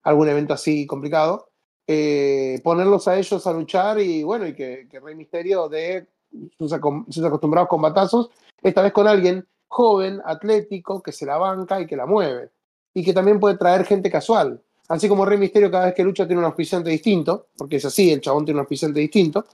[0.02, 1.48] algún evento así complicado,
[1.86, 6.06] eh, ponerlos a ellos a luchar y bueno, y que, que Rey Misterio de
[6.58, 6.70] sus,
[7.08, 8.30] sus acostumbrados combatazos,
[8.62, 12.50] esta vez con alguien joven, atlético, que se la banca y que la mueve.
[12.94, 14.60] Y que también puede traer gente casual.
[14.88, 18.10] así como Rey Misterio cada vez que lucha tiene un auspiciante distinto, porque es así,
[18.10, 19.44] el chabón tiene un auspiciante distinto,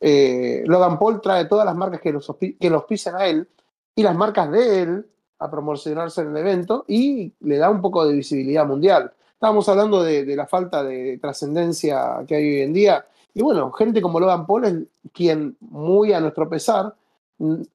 [0.00, 3.48] eh, Logan Paul trae todas las marcas que los, que los pisen a él
[3.94, 5.06] y las marcas de él
[5.38, 9.12] a promocionarse en el evento y le da un poco de visibilidad mundial.
[9.32, 13.06] Estábamos hablando de, la falta de trascendencia que hay hoy en día.
[13.34, 14.74] Y bueno, gente como Logan Paul es
[15.12, 16.94] quien, muy a nuestro pesar,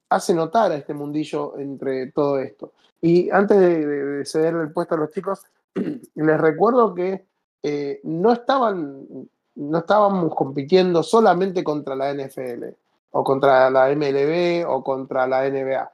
[0.09, 2.73] hace notar a este mundillo entre todo esto.
[2.99, 5.43] Y antes de, de ceder el puesto a los chicos,
[6.15, 7.25] les recuerdo que
[7.63, 12.65] eh, no estaban no estábamos compitiendo solamente contra la NFL
[13.11, 15.91] o contra la MLB o contra la NBA.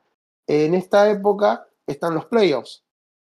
[0.48, 2.84] En esta época están los playoffs.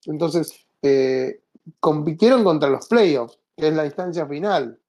[0.06, 1.42] Entonces, eh,
[1.80, 4.80] compitieron contra los playoffs, que es la instancia final,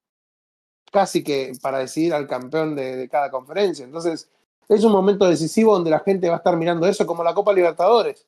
[0.90, 3.85] casi que para decidir al campeón de, cada conferencia.
[3.85, 4.31] Entonces,
[4.68, 7.53] es un momento decisivo donde la gente va a estar mirando eso como la Copa
[7.53, 8.27] Libertadores.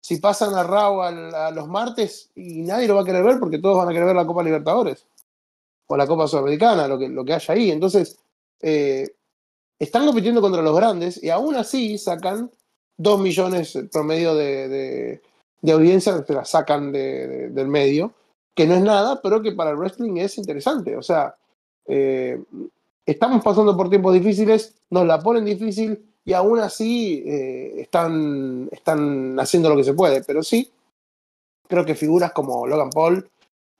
[0.00, 3.58] si pasan a Raw a, los martes y nadie lo va a querer ver porque
[3.58, 5.06] todos van a querer ver la Copa Libertadores
[5.86, 7.70] o la Copa Sudamericana, lo que, lo que haya ahí.
[7.70, 8.18] Entonces,
[8.60, 9.08] eh,
[9.78, 12.50] están compitiendo contra los grandes y aún así sacan
[12.96, 15.22] dos millones promedio de, de,
[15.60, 18.12] de audiencia, se la sacan de, del medio,
[18.54, 20.96] que no es nada, pero que para el wrestling es interesante.
[20.96, 21.34] O sea,
[21.86, 22.42] eh,
[23.04, 29.38] estamos pasando por tiempos difíciles, nos la ponen difícil y aún así eh, están, están
[29.38, 30.22] haciendo lo que se puede.
[30.22, 30.70] Pero sí,
[31.68, 33.28] creo que figuras como Logan Paul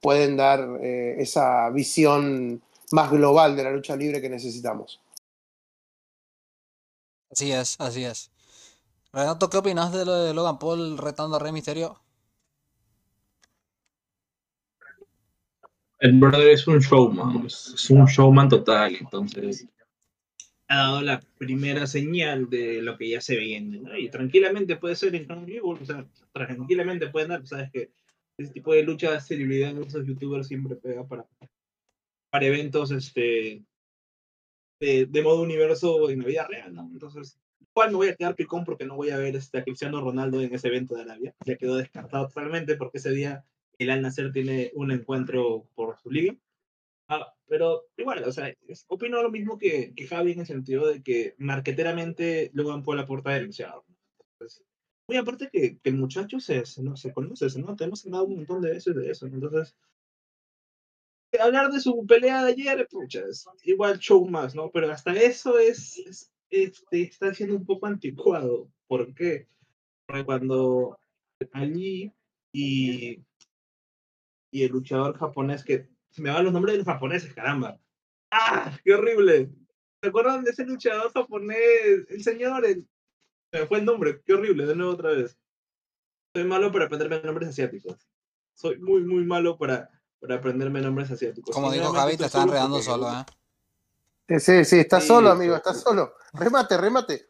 [0.05, 2.63] pueden dar eh, esa visión
[2.93, 5.01] más global de la lucha libre que necesitamos.
[7.31, 8.31] Así es, así es.
[9.15, 11.99] Renato, ¿qué opinas de lo de Logan Paul retando a Rey Misterio?
[16.01, 19.67] El brother es un showman, es un showman total, entonces
[20.69, 23.97] ha dado la primera señal de lo que ya se viene, ¿no?
[23.97, 27.91] Y tranquilamente puede ser en o sea, tranquilamente pueden dar, sabes que
[28.37, 31.27] ese tipo de lucha de celebridad en esos youtubers siempre pega para,
[32.31, 33.65] para eventos este,
[34.81, 36.91] de, de, modo universo en la vida real, ¿no?
[36.93, 40.01] Entonces, igual me voy a quedar picón porque no voy a ver este, a Cristiano
[40.01, 41.35] Ronaldo en ese evento de Arabia.
[41.45, 43.45] Ya quedó descartado totalmente porque ese día
[43.79, 46.37] el Al Nasser tiene un encuentro por su liga.
[47.09, 50.89] Ah, pero igual, o sea, es, opino lo mismo que, que, Javi en el sentido
[50.89, 53.85] de que marqueteramente Logan Paul aporta demasiado.
[54.33, 54.65] Entonces,
[55.09, 56.97] muy aparte que, el muchacho se, se, ¿no?
[56.97, 59.27] se conoce, se nota, hemos hablado un montón de veces de eso.
[59.27, 59.77] Entonces,
[61.39, 63.23] hablar de su pelea de ayer, pucha,
[63.65, 64.71] igual show más, ¿no?
[64.71, 68.71] Pero hasta eso es, es este, está siendo un poco anticuado.
[68.87, 69.49] ¿Por qué?
[70.07, 70.99] Porque cuando
[71.53, 72.13] allí
[72.53, 73.21] y,
[74.51, 77.79] y el luchador japonés que se me van los nombres de los japoneses, caramba.
[78.31, 78.79] ¡Ah!
[78.85, 79.51] ¡Qué horrible!
[80.01, 82.07] ¿Se acuerdan de ese luchador japonés?
[82.09, 82.65] El señor.
[83.55, 85.39] Se me fue el nombre, qué horrible, de nuevo otra vez.
[86.35, 88.09] Soy malo para aprenderme nombres asiáticos.
[88.53, 89.89] Soy muy, muy malo para,
[90.19, 91.55] para aprenderme nombres asiáticos.
[91.55, 93.25] Como dijo Javi, te están enredando solo, ¿eh?
[94.41, 96.15] Sí, sí, sí, solo, amigo, estás solo.
[96.33, 97.29] Remate, remate.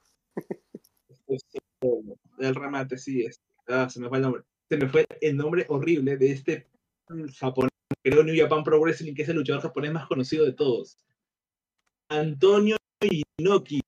[2.38, 3.26] El remate, sí.
[3.26, 3.42] Es.
[3.68, 4.44] Ah, se me fue el nombre.
[4.70, 6.70] Se me fue el nombre horrible de este
[7.38, 7.70] japonés,
[8.02, 10.96] creo New Japan Pro Wrestling, que es el luchador japonés más conocido de todos.
[12.08, 12.78] Antonio
[13.36, 13.82] Inoki,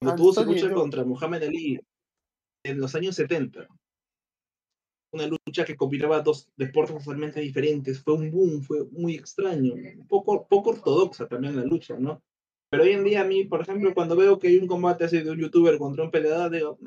[0.00, 1.80] cuando tuvo su lucha contra Muhammad Ali
[2.64, 3.66] en los años 70.
[5.10, 8.02] Una lucha que combinaba dos deportes totalmente diferentes.
[8.02, 9.74] Fue un boom, fue muy extraño.
[10.08, 12.22] Poco, poco ortodoxa también la lucha, ¿no?
[12.70, 15.20] Pero hoy en día a mí, por ejemplo, cuando veo que hay un combate así
[15.20, 16.78] de un youtuber contra un peleador, digo,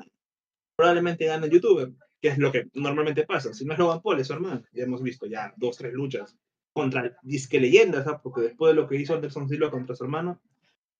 [0.76, 3.52] probablemente gana el youtuber, que es lo que normalmente pasa.
[3.52, 4.62] Si no es Logan Paul, es su hermano.
[4.72, 6.36] Ya hemos visto ya dos, tres luchas
[6.72, 8.20] contra disque leyendas, ¿sabes?
[8.22, 10.40] porque después de lo que hizo Anderson Silva contra su hermano,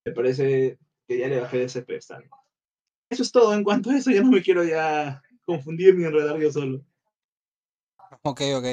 [0.05, 2.29] me parece que ya le bajé de ese pedestal.
[3.11, 3.55] Eso es todo.
[3.55, 6.85] En cuanto a eso, ya no me quiero ya confundir ni enredar yo solo.
[8.23, 8.65] Ok, ok.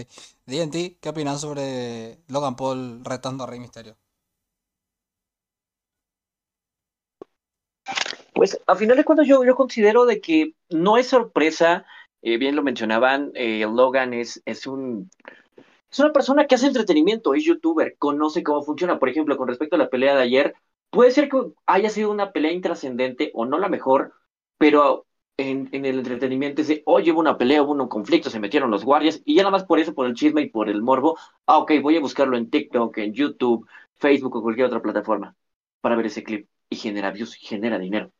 [0.45, 3.97] DNT, ¿qué opinas sobre Logan Paul retando a Rey Misterio?
[8.33, 11.85] Pues a final de cuentas yo, yo considero de que no es sorpresa,
[12.21, 15.09] eh, bien lo mencionaban, eh, Logan es, es un
[15.91, 18.99] es una persona que hace entretenimiento, es youtuber, conoce cómo funciona.
[18.99, 20.55] Por ejemplo, con respecto a la pelea de ayer,
[20.89, 24.13] puede ser que haya sido una pelea intrascendente o no la mejor,
[24.57, 28.85] pero en, el entretenimiento dice, oye, hubo una pelea, hubo un conflicto, se metieron los
[28.85, 31.59] guardias, y ya nada más por eso, por el chisme y por el morbo, ah,
[31.59, 35.35] ok, voy a buscarlo en TikTok, en YouTube, Facebook o cualquier otra plataforma
[35.81, 36.47] para ver ese clip.
[36.69, 38.11] Y genera views, genera dinero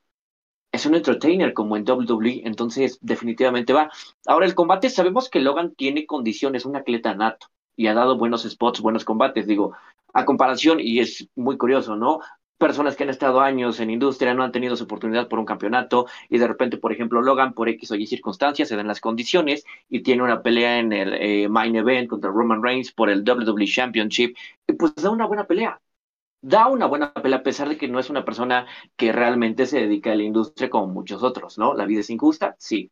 [0.72, 3.92] es un entertainer como en WWE, entonces definitivamente va.
[4.26, 8.44] Ahora el combate, sabemos que Logan tiene condiciones, un atleta nato, y ha dado buenos
[8.44, 9.74] spots, buenos combates, digo,
[10.14, 12.20] a comparación, y es muy curioso, ¿no?
[12.60, 16.08] Personas que han estado años en industria no han tenido su oportunidad por un campeonato
[16.30, 19.66] y de repente, por ejemplo, Logan por X o Y circunstancias se dan las condiciones
[19.90, 23.66] y tiene una pelea en el eh, main event contra Roman Reigns por el WWE
[23.66, 24.36] Championship,
[24.78, 25.82] pues da una buena pelea.
[26.42, 29.80] Da una buena pelea a pesar de que no es una persona que realmente se
[29.82, 31.74] dedica a la industria como muchos otros, ¿no?
[31.74, 32.92] La vida es injusta, sí.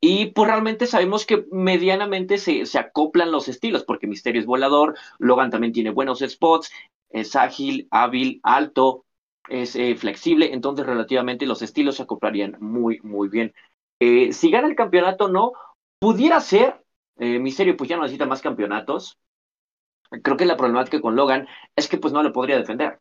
[0.00, 4.94] Y pues realmente sabemos que medianamente se, se acoplan los estilos, porque Misterio es volador,
[5.18, 6.70] Logan también tiene buenos spots,
[7.10, 9.05] es ágil, hábil, alto,
[9.48, 13.54] es eh, flexible, entonces relativamente los estilos se acoplarían muy, muy bien.
[14.00, 15.52] Eh, si gana el campeonato, no,
[15.98, 16.84] pudiera ser,
[17.18, 19.18] eh, Misterio pues ya no necesita más campeonatos.
[20.22, 23.00] Creo que la problemática con Logan es que pues no le podría defender.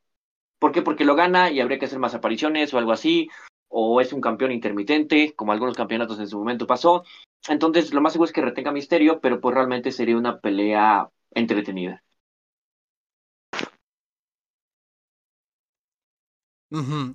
[0.59, 0.81] ¿Por qué?
[0.81, 3.29] Porque lo gana y habría que hacer más apariciones o algo así,
[3.67, 7.03] o es un campeón intermitente, como algunos campeonatos en su momento pasó.
[7.47, 12.04] Entonces, lo más seguro es que retenga Misterio, pero pues realmente sería una pelea entretenida.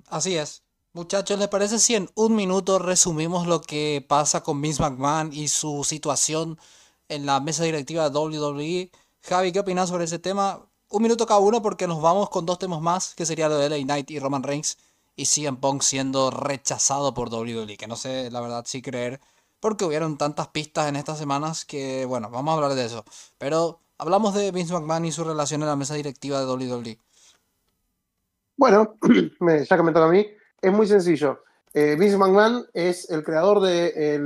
[0.09, 0.63] Así es.
[0.93, 5.47] Muchachos, ¿les parece si en un minuto resumimos lo que pasa con Vince McMahon y
[5.47, 6.59] su situación
[7.07, 8.91] en la mesa directiva de WWE?
[9.21, 10.67] Javi, ¿qué opinas sobre ese tema?
[10.89, 13.69] Un minuto cada uno porque nos vamos con dos temas más, que sería lo de
[13.69, 14.77] LA Knight y Roman Reigns
[15.15, 19.21] y CM Punk siendo rechazado por WWE, que no sé la verdad si creer,
[19.61, 23.05] porque hubieron tantas pistas en estas semanas que, bueno, vamos a hablar de eso.
[23.37, 26.99] Pero hablamos de Vince McMahon y su relación en la mesa directiva de WWE.
[28.61, 28.93] Bueno,
[29.67, 30.23] ya que me toca a mí,
[30.61, 31.39] es muy sencillo.
[31.73, 34.19] Eh, Vince McMahon es el creador eh,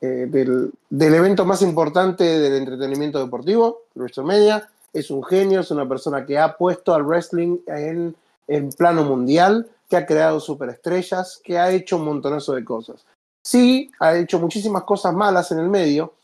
[0.00, 4.66] del, evento más importante del entretenimiento deportivo, WrestleMania.
[4.94, 8.16] Es un genio, es una persona que ha puesto al wrestling en,
[8.48, 13.04] en plano mundial, que ha creado superestrellas, que ha hecho un montonazo de cosas.
[13.42, 16.14] Sí, ha hecho muchísimas cosas malas en el medio,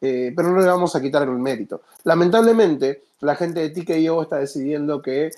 [0.00, 1.82] eh, pero no le vamos a quitar el mérito.
[2.04, 5.30] Lamentablemente, la gente de TKO está decidiendo que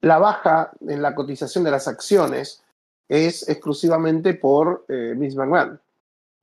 [0.00, 2.62] la baja en la cotización de las acciones
[3.08, 5.80] es exclusivamente por eh, Vince McMahon.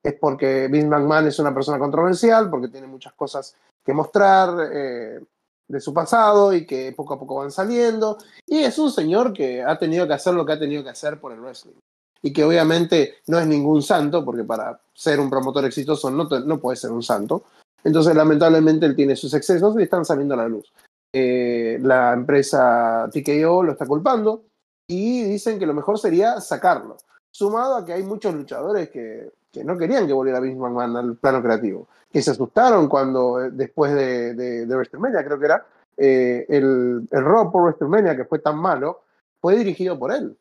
[0.03, 5.19] Es porque Vince McMahon es una persona controversial, porque tiene muchas cosas que mostrar eh,
[5.67, 8.17] de su pasado y que poco a poco van saliendo.
[8.45, 11.19] Y es un señor que ha tenido que hacer lo que ha tenido que hacer
[11.19, 11.75] por el wrestling.
[12.21, 16.59] Y que obviamente no es ningún santo, porque para ser un promotor exitoso no, no
[16.59, 17.43] puede ser un santo.
[17.83, 20.73] Entonces, lamentablemente, él tiene sus excesos y están saliendo a la luz.
[21.17, 24.43] Eh, la empresa TKO lo está culpando
[24.85, 26.97] y dicen que lo mejor sería sacarlo.
[27.31, 29.31] Sumado a que hay muchos luchadores que,
[29.63, 33.93] no querían que volviera Vince McMahon al plano creativo, que se asustaron cuando eh, después
[33.93, 39.03] de, WrestleMania, creo que era, eh, el, el por WrestleMania, que fue tan malo,
[39.39, 40.37] fue dirigido por él.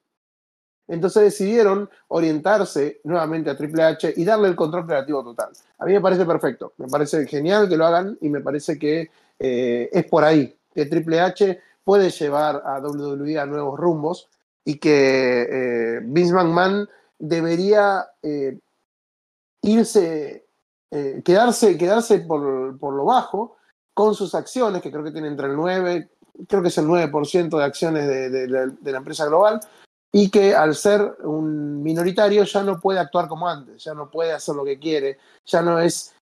[0.88, 5.50] Entonces decidieron orientarse nuevamente a Triple H y darle el control creativo total.
[5.78, 9.08] A mí me parece perfecto, me parece genial que lo hagan y me parece que
[9.38, 14.28] es por ahí que Triple H puede llevar a WWE a nuevos rumbos
[14.64, 18.58] y que eh, Vince McMahon debería eh,
[19.62, 20.46] irse,
[20.90, 23.56] eh, quedarse, quedarse por, lo bajo
[23.92, 26.08] con sus acciones, que creo que tiene entre el 9,
[26.48, 29.60] creo que es el 9% de acciones de, la empresa global,
[30.10, 34.32] y que al ser un minoritario ya no puede actuar como antes, ya no puede
[34.32, 36.14] hacer lo que quiere, ya no es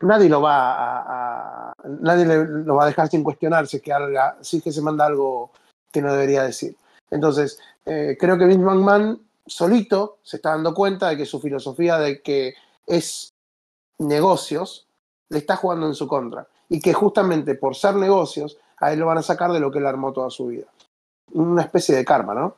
[0.00, 4.72] nadie lo va a, nadie lo va a dejar sin cuestionarse que haga, si que
[4.72, 5.50] se manda algo
[5.92, 6.76] que no debería decir.
[7.10, 11.98] Entonces, eh, creo que Vince McMahon solito se está dando cuenta de que su filosofía
[11.98, 12.54] de que
[12.86, 13.32] es
[13.98, 14.86] negocios
[15.28, 19.06] le está jugando en su contra y que justamente por ser negocios a él lo
[19.06, 20.66] van a sacar de lo que él armó toda su vida.
[21.32, 22.56] Una especie de karma, ¿no?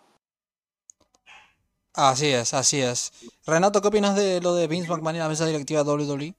[1.95, 3.13] Así es, así es.
[3.45, 6.35] Renato, ¿qué opinas de lo de Vince McMahon y la mesa directiva de WWE?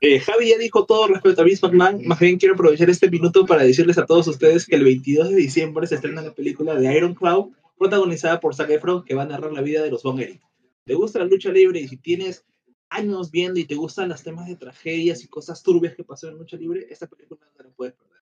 [0.00, 2.06] Eh, Javi ya dijo todo respecto a Vince McMahon.
[2.06, 5.36] Más bien quiero aprovechar este minuto para decirles a todos ustedes que el 22 de
[5.36, 9.26] diciembre se estrena la película de Iron Cloud, protagonizada por Zac Efron, que va a
[9.26, 10.40] narrar la vida de los Von Eric.
[10.84, 12.44] ¿Te gusta la lucha libre y si tienes
[12.88, 16.38] años viendo y te gustan los temas de tragedias y cosas turbias que pasan en
[16.38, 18.20] lucha libre, esta película no la puedes perder.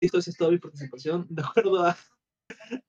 [0.00, 1.26] Listo, es toda mi participación.
[1.28, 1.96] De acuerdo a,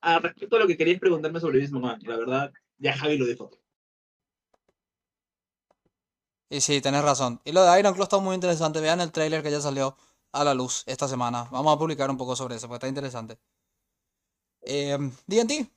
[0.01, 3.25] a respecto a lo que querías preguntarme sobre Vince McMahon, la verdad, ya Javi lo
[3.25, 3.61] dijo todo.
[6.49, 7.39] Y sí, tenés razón.
[7.45, 8.81] Y lo de Iron Claw está muy interesante.
[8.81, 9.95] Vean el trailer que ya salió
[10.31, 11.47] a la luz esta semana.
[11.51, 13.37] Vamos a publicar un poco sobre eso, porque está interesante.
[14.61, 14.97] Eh,
[15.27, 15.69] DNT.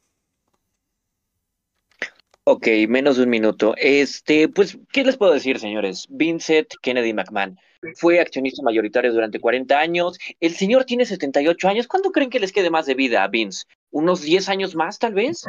[2.44, 3.74] Ok, menos de un minuto.
[3.76, 6.06] Este, pues, ¿qué les puedo decir, señores?
[6.10, 7.56] Vincent Kennedy McMahon
[7.94, 10.18] fue accionista mayoritario durante 40 años.
[10.40, 11.86] El señor tiene 78 años.
[11.86, 13.64] ¿Cuándo creen que les quede más de vida a Vince?
[13.90, 15.44] ¿Unos 10 años más, tal vez?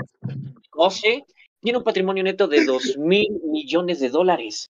[0.78, 1.26] No sé.
[1.62, 4.70] Tiene un patrimonio neto de 2 mil millones de dólares.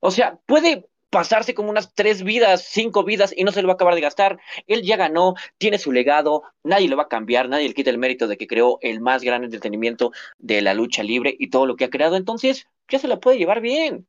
[0.00, 3.72] O sea, puede pasarse como unas tres vidas, cinco vidas y no se lo va
[3.72, 4.38] a acabar de gastar.
[4.66, 7.98] Él ya ganó, tiene su legado, nadie lo va a cambiar, nadie le quita el
[7.98, 11.76] mérito de que creó el más gran entretenimiento de la lucha libre y todo lo
[11.76, 12.16] que ha creado.
[12.16, 14.06] Entonces, ya se la puede llevar bien.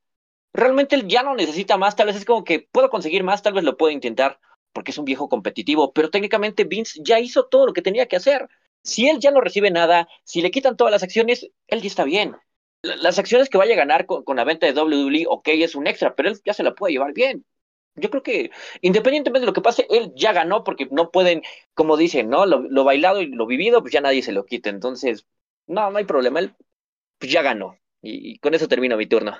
[0.54, 3.54] Realmente él ya no necesita más, tal vez es como que puedo conseguir más, tal
[3.54, 4.40] vez lo puedo intentar
[4.74, 8.16] porque es un viejo competitivo, pero técnicamente Vince ya hizo todo lo que tenía que
[8.16, 8.48] hacer.
[8.84, 12.04] Si él ya no recibe nada, si le quitan todas las acciones, él ya está
[12.04, 12.36] bien
[12.82, 16.16] las acciones que vaya a ganar con, la venta de WWE, ok, es un extra,
[16.16, 17.46] pero él ya se la puede llevar bien.
[17.96, 18.52] Yo creo que
[18.82, 21.42] independientemente de lo que pase, él ya ganó porque no pueden,
[21.74, 22.46] como dicen, ¿no?
[22.46, 24.70] Lo, bailado y lo vivido, pues ya nadie se lo quita.
[24.70, 25.26] Entonces,
[25.68, 26.40] no, no hay problema.
[26.40, 26.56] Él
[27.18, 27.78] pues ya ganó.
[28.02, 29.36] Y, con eso termino mi turno.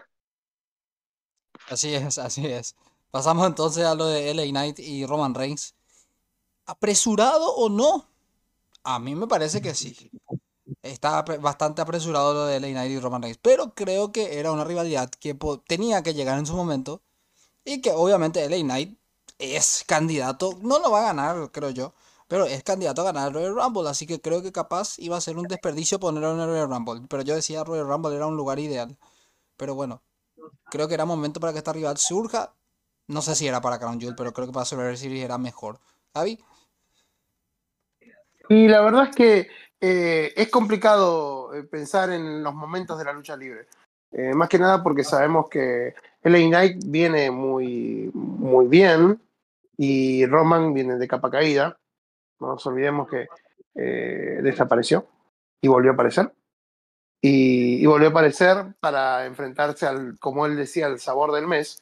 [1.70, 2.76] Así es, así es.
[3.12, 5.76] Pasamos entonces a lo de LA Knight y Roman Reigns.
[6.66, 8.10] ¿Apresurado o no?
[8.84, 10.12] A mí me parece que sí.
[10.82, 14.64] Estaba bastante apresurado lo de LA Knight y Roman Reigns, pero creo que era una
[14.64, 17.02] rivalidad que tenía que llegar en su momento
[17.66, 19.00] y que obviamente LA Knight
[19.40, 21.94] es candidato, no lo va a ganar, creo yo,
[22.28, 25.38] pero es candidato a ganar Royal Rumble, así que creo que capaz iba a ser
[25.38, 28.60] un desperdicio ponerlo en el Royal Rumble, pero yo decía Royal Rumble era un lugar
[28.60, 28.98] ideal.
[29.60, 30.02] Pero bueno,
[30.72, 32.54] creo que era momento para que esta rival surja.
[33.08, 35.80] No sé si era para Crown Jewel, pero creo que para Survivor Series era mejor.
[36.14, 36.40] Javi.
[38.48, 39.48] Y la verdad es que
[39.82, 43.68] eh, es complicado eh, pensar en los momentos de la lucha libre.
[44.12, 49.22] Eh, más que nada porque sabemos que LA Knight viene muy, muy bien
[49.78, 51.78] y Roman viene de capa caída.
[52.40, 53.28] No nos olvidemos que
[53.76, 55.08] desapareció
[55.62, 56.34] y volvió a aparecer.
[57.22, 61.82] Y, volvió a aparecer para enfrentarse al, como él decía, al sabor del mes.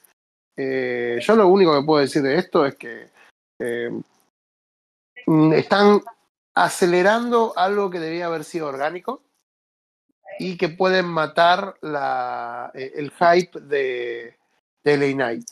[0.55, 3.09] yo lo único que puedo decir de esto es que
[5.25, 6.01] están
[6.63, 9.21] acelerando algo que debía haber sido orgánico
[10.39, 14.35] y que pueden matar la, eh, el hype de,
[14.83, 15.45] de Knight.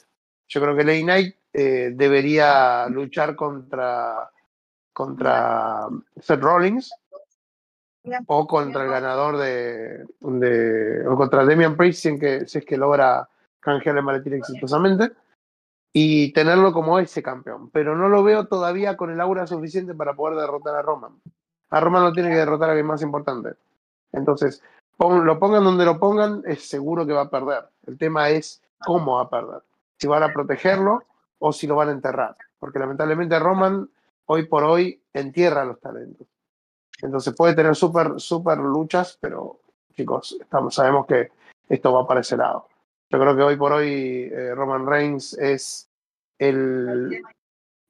[0.48, 4.32] Yo creo que LA Knight eh, debería luchar contra,
[4.94, 5.88] contra
[6.20, 6.92] Seth Rollins
[8.28, 12.78] o contra el ganador de, de o contra Demian Priest si, que, si es que
[12.78, 13.28] logra
[13.60, 15.12] canjear el maletín exitosamente
[15.98, 17.70] y tenerlo como ese campeón.
[17.70, 21.14] Pero no lo veo todavía con el aura suficiente para poder derrotar a Roman.
[21.70, 23.54] A Roman lo tiene que derrotar a alguien más importante.
[24.12, 24.62] Entonces,
[25.00, 27.70] lo pongan donde lo pongan, es seguro que va a perder.
[27.88, 29.62] El tema es cómo va a perder.
[29.98, 31.02] Si van a protegerlo
[31.40, 32.36] o si lo van a enterrar.
[32.60, 33.90] Porque lamentablemente Roman,
[34.26, 36.28] hoy por hoy, entierra los talentos.
[37.02, 39.62] Entonces puede tener súper, súper luchas, pero
[39.94, 41.32] chicos, estamos, sabemos que
[41.70, 42.68] esto va para ese lado.
[43.10, 45.90] Yo creo que hoy por hoy eh, Roman Reigns es
[46.40, 47.22] el,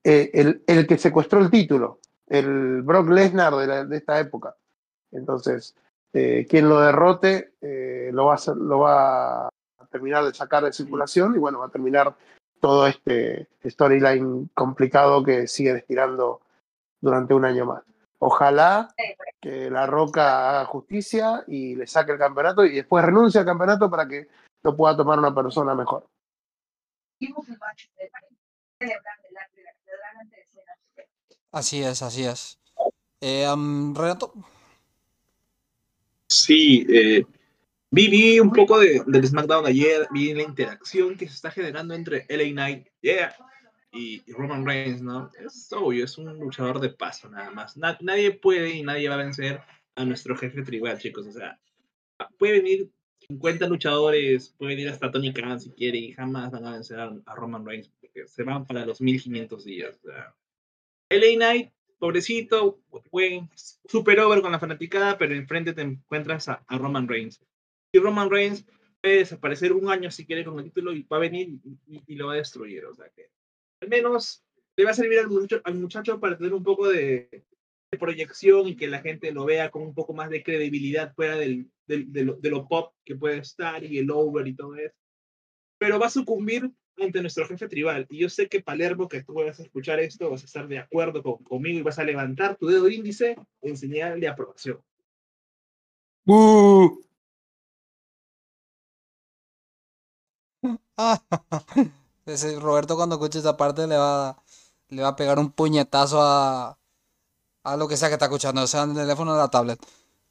[0.03, 4.55] eh, el, el, que secuestró el título, el Brock Lesnar de, de esta época.
[5.11, 5.75] Entonces,
[6.13, 7.53] eh, quien lo derrote
[8.11, 9.49] lo, va a lo va a
[9.89, 12.15] terminar de sacar de circulación y bueno, va a terminar
[12.59, 16.41] todo este storyline complicado que sigue estirando
[17.01, 17.83] durante un año más.
[18.19, 18.93] Ojalá
[19.41, 23.89] que La Roca haga justicia y le saque el campeonato y después renuncie al campeonato
[23.89, 24.27] para que
[24.65, 26.09] lo pueda tomar una persona mejor.
[31.51, 32.59] Así es, así es.
[33.21, 33.45] Eh,
[33.93, 34.33] Renato.
[36.27, 37.23] Sí, eh,
[37.91, 42.25] vi, un poco de, del SmackDown ayer, vi la interacción que se está generando entre
[42.27, 42.87] LA Knight
[43.91, 45.29] y, Roman Reigns, ¿no?
[45.39, 47.77] Es obvio, es un luchador de paso nada más.
[47.77, 49.61] nadie puede y nadie va a vencer
[49.93, 51.27] a nuestro jefe tribal, chicos.
[51.27, 51.59] O sea,
[52.39, 52.91] puede venir
[53.27, 57.35] 50 luchadores, pueden ir hasta Tony Khan si quiere y jamás van a vencer a,
[57.35, 59.99] Roman Reigns, porque se van para los 1500 días.
[61.09, 63.47] LA Knight, pobrecito, fue
[63.85, 67.41] super over con la fanaticada, pero enfrente te encuentras a, Roman Reigns.
[67.91, 68.65] Y Roman Reigns
[69.01, 72.27] puede desaparecer un año si quiere con el título y va a venir y, lo
[72.27, 72.85] va a destruir.
[72.85, 73.29] O sea que
[73.81, 74.43] al menos
[74.77, 77.45] le va a servir al muchacho, al muchacho para tener un poco de,
[77.91, 81.69] proyección y que la gente lo vea con un poco más de credibilidad fuera del,
[81.87, 84.95] de, lo, pop que puede estar y el over y todo eso.
[85.77, 88.05] Pero va a sucumbir ante nuestro jefe tribal.
[88.09, 90.79] Y yo sé que Palermo, que tú vas a escuchar esto, vas a estar de
[90.79, 94.81] acuerdo conmigo y vas a levantar tu dedo índice en señal de aprobación.
[96.25, 97.01] Uh.
[102.25, 104.41] Ese Roberto cuando escuche esta parte le va,
[104.89, 106.79] le va a pegar un puñetazo a,
[107.65, 109.79] a lo que sea que está escuchando, sea en el teléfono o la tablet.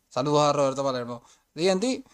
[0.08, 1.22] Saludos a Roberto Palermo.
[1.54, 2.04] D&D.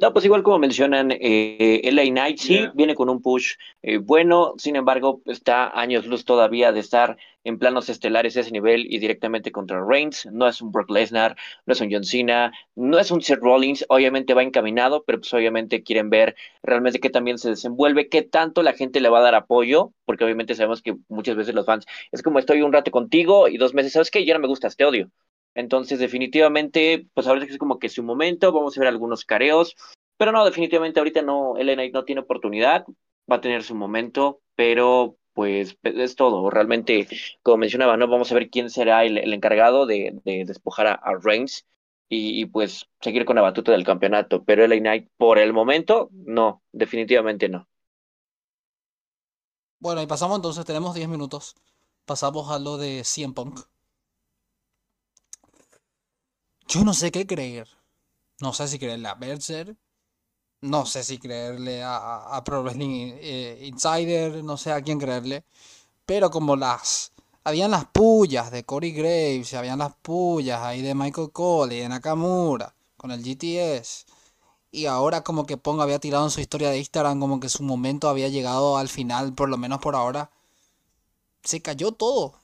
[0.00, 2.72] No, pues igual como mencionan, eh, LA Knight sí Yeah.
[2.74, 7.58] viene con un push eh, bueno, sin embargo, está años luz todavía de estar en
[7.58, 10.26] planos estelares a ese nivel y directamente contra Reigns.
[10.30, 11.36] No es un Brock Lesnar,
[11.66, 15.32] no es un John Cena, no es un Seth Rollins, obviamente va encaminado, pero pues
[15.34, 19.22] obviamente quieren ver realmente qué también se desenvuelve, qué tanto la gente le va a
[19.22, 22.90] dar apoyo, porque obviamente sabemos que muchas veces los fans es como estoy un rato
[22.92, 24.24] contigo y dos meses, ¿sabes qué?
[24.24, 25.10] Ya no me gustas, te odio.
[25.58, 29.74] Entonces, definitivamente, pues ahora es como que su momento, vamos a ver algunos careos,
[30.16, 32.86] pero no, definitivamente ahorita no, Knight no tiene oportunidad,
[33.28, 36.48] va a tener su momento, pero pues es todo.
[36.48, 37.08] Realmente,
[37.42, 38.06] como mencionaba, ¿no?
[38.06, 41.66] Vamos a ver quién será el, encargado de, de despojar a, Reigns
[42.08, 44.44] y, y, pues seguir con la batuta del campeonato.
[44.44, 47.66] Pero LA Knight, por el momento, no, definitivamente no.
[49.80, 51.56] Bueno, y pasamos entonces, tenemos 10 minutos.
[52.04, 53.58] Pasamos a lo de CM Punk.
[56.68, 57.68] Yo no sé qué creer.
[58.40, 59.76] No sé si creerle a Berser.
[60.62, 64.44] No sé si creerle a, a- Pro Wrestling eh, Insider.
[64.44, 65.44] No sé a quién creerle.
[66.06, 67.12] Pero como las...
[67.44, 69.54] Habían las pullas de Corey Graves.
[69.54, 72.74] Habían las pullas ahí de Michael Cole y de Nakamura.
[72.96, 74.06] Con el GTS.
[74.72, 77.62] Y ahora como que Pong había tirado en su historia de Instagram como que su
[77.62, 80.30] momento había llegado al final, por lo menos por ahora.
[81.42, 82.34] Se cayó todo.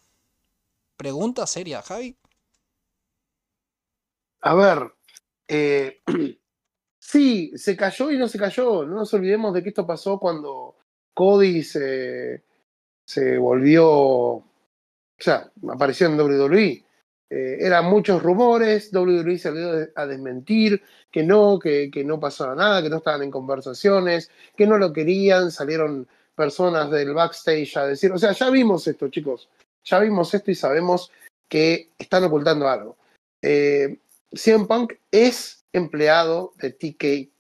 [0.97, 2.17] Pregunta seria, Javi.
[4.47, 4.93] A ver,
[5.49, 6.03] eh,
[6.99, 8.85] sí, se cayó y no se cayó.
[8.85, 10.77] No nos olvidemos de que esto pasó cuando
[11.15, 12.45] Cody se,
[13.07, 14.45] se volvió, o
[15.19, 16.85] sea, apareció en WWE.
[17.31, 22.83] Eh, eran muchos rumores, WWE salió a desmentir que no, que, que no pasaba nada,
[22.83, 28.13] que no estaban en conversaciones, que no lo querían, salieron personas del backstage a decir,
[28.13, 29.49] o sea, ya vimos esto, chicos,
[29.85, 31.11] ya vimos esto y sabemos
[31.49, 32.99] que están ocultando algo.
[33.41, 33.99] Eh,
[34.35, 37.31] CM Punk es empleado de TK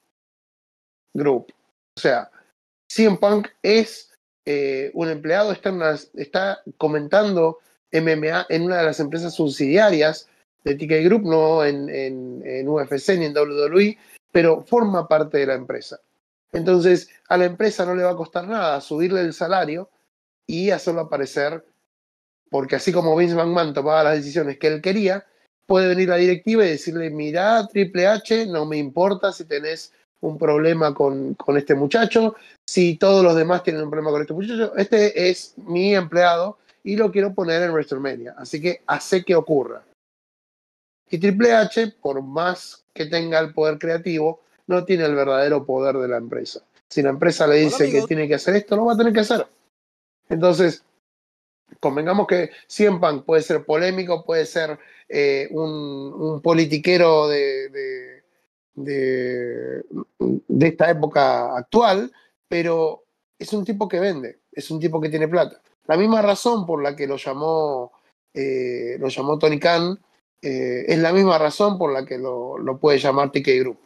[1.14, 1.52] Group.
[1.96, 2.30] O sea,
[2.88, 4.12] CM Punk es
[4.46, 5.72] eh, un empleado, está,
[6.14, 7.58] está comentando
[7.92, 10.28] MMA en una de las empresas subsidiarias
[10.64, 13.96] de TK Group, no en, en- en UFC ni en WWE,
[14.32, 16.00] pero forma parte de la empresa.
[16.52, 19.90] Entonces, a la empresa no le va a costar nada subirle el salario
[20.46, 21.64] y hacerlo aparecer,
[22.50, 25.26] porque así como Vince McMahon tomaba las decisiones que él quería,
[25.66, 30.38] puede venir la directiva y decirle, mira, Triple H, no me importa si tenés un
[30.38, 32.34] problema con, con este muchacho,
[32.66, 36.96] si todos los demás tienen un problema con este muchacho, este es mi empleado y
[36.96, 39.82] lo quiero poner en WrestleMania, así que hace que ocurra.
[41.10, 45.96] Y Triple H, por más que tenga el poder creativo, no tiene el verdadero poder
[45.96, 46.62] de la empresa.
[46.88, 49.20] Si la empresa le dice que tiene que hacer esto, lo va a tener que
[49.20, 49.46] hacer.
[50.28, 50.84] Entonces,
[51.80, 54.78] convengamos que CM Punk puede ser polémico, puede ser
[55.08, 58.22] eh, un, politiquero de, de,
[58.74, 59.82] de,
[60.18, 62.12] de esta época actual,
[62.48, 63.04] pero
[63.38, 65.60] es un tipo que vende, es un tipo que tiene plata.
[65.86, 67.92] La misma razón por la que lo llamó,
[68.32, 69.98] eh, lo llamó Tony Khan
[70.40, 73.78] eh, es la misma razón por la que lo, lo puede llamar TK Group,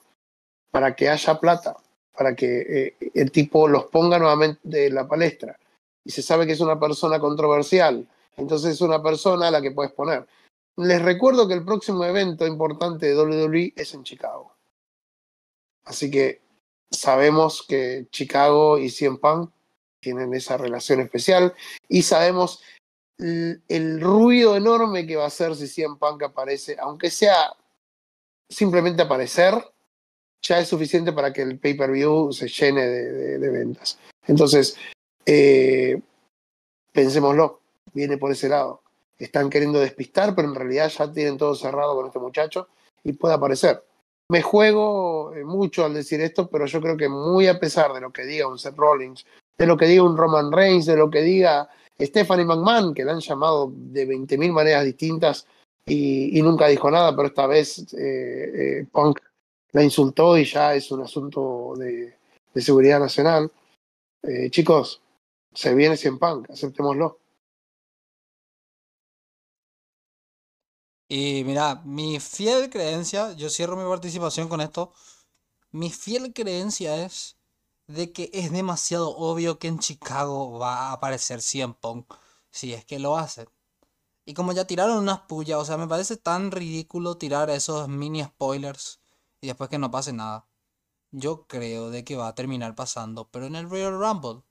[0.71, 1.77] para que haya plata,
[2.17, 5.59] para que el tipo los ponga nuevamente en la palestra.
[6.05, 8.07] Y se sabe que es una persona controversial,
[8.37, 10.27] entonces es una persona a la que puedes poner.
[10.79, 14.55] Les recuerdo que el próximo evento importante de WWE es en Chicago.
[15.85, 16.41] Así que
[16.89, 19.51] sabemos que Chicago y CM Punk
[20.01, 21.53] tienen esa relación especial
[21.89, 22.63] y sabemos
[23.19, 27.53] el, ruido enorme que va a hacer si CM Punk aparece, aunque sea
[28.49, 29.55] simplemente aparecer,
[30.43, 33.99] ya es suficiente para que el pay-per-view se llene de ventas.
[34.29, 34.77] Entonces,
[35.27, 36.01] eh,
[36.93, 37.63] pensémoslo,
[37.93, 38.83] viene por ese lado.
[39.19, 42.69] Están queriendo despistar, pero en realidad ya tienen todo cerrado con este muchacho
[43.03, 43.83] y puede aparecer.
[44.31, 48.01] Me juego eh, mucho al decir esto, pero yo creo que muy a pesar de
[48.01, 49.25] lo que diga un Seth Rollins,
[49.57, 53.13] de lo que diga un Roman Reigns, de lo que diga Stephanie McMahon, que la
[53.13, 55.47] han llamado de 20.000 maneras distintas
[55.87, 59.21] y, nunca dijo nada, pero esta vez eh, eh, Punk
[59.73, 62.15] la insultó y ya es un asunto de,
[62.55, 63.51] seguridad nacional.
[64.51, 65.01] Chicos,
[65.55, 67.19] se viene sin Punk, aceptémoslo.
[71.09, 74.93] Y mira, mi fiel creencia, yo cierro mi participación con esto.
[75.73, 77.37] Mi fiel creencia es
[77.87, 82.13] de que es demasiado obvio que en Chicago va a aparecer CM Punk
[82.51, 83.49] si es que lo hacen.
[84.27, 88.23] Y como ya tiraron unas pullas, o sea, me parece tan ridículo tirar esos mini
[88.25, 89.01] spoilers
[89.41, 90.47] y después que no pase nada.
[91.11, 94.43] Yo creo de que va a terminar pasando, pero en el Royal Rumble.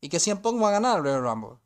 [0.00, 1.58] Y que CM Punk va a ganar el Royal Rumble.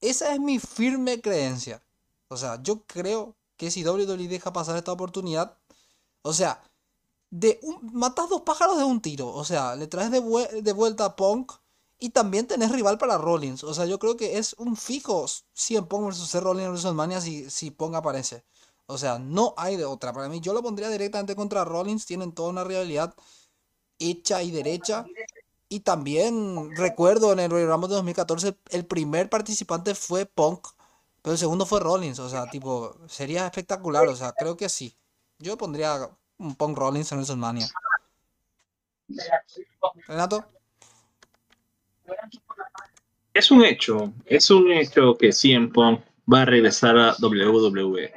[0.00, 1.82] Esa es mi firme creencia.
[2.28, 5.58] O sea, yo creo que si WWE deja pasar esta oportunidad,
[6.22, 6.62] o sea,
[7.30, 9.28] de un, matas dos pájaros de un tiro.
[9.28, 10.20] O sea, le traes de,
[10.72, 11.52] vuelta a Punk
[11.98, 13.64] y también tenés rival para Rollins.
[13.64, 17.20] O sea, yo creo que es un fijo 100 Punk versus Seth Rollins en WrestleMania
[17.20, 18.44] si, si Punk aparece.
[18.86, 20.12] O sea, no hay de otra.
[20.12, 22.06] Para mí, yo lo pondría directamente contra Rollins.
[22.06, 23.14] Tienen toda una rivalidad
[23.98, 25.06] hecha y derecha.
[25.68, 30.68] Y también recuerdo en el Royal Rumble de 2014, el primer participante fue Punk,
[31.26, 32.20] pero el segundo fue Rollins.
[32.20, 34.06] O sea, tipo, sería espectacular.
[34.06, 34.96] O sea, creo que sí.
[35.40, 36.08] Yo pondría
[36.38, 37.66] un Punk Rollins en WrestleMania.
[40.06, 40.44] Renato.
[43.34, 46.00] Es un hecho, es un hecho que CM Punk
[46.32, 48.12] va a regresar a WWE.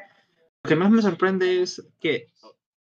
[0.64, 2.32] Lo que más me sorprende es que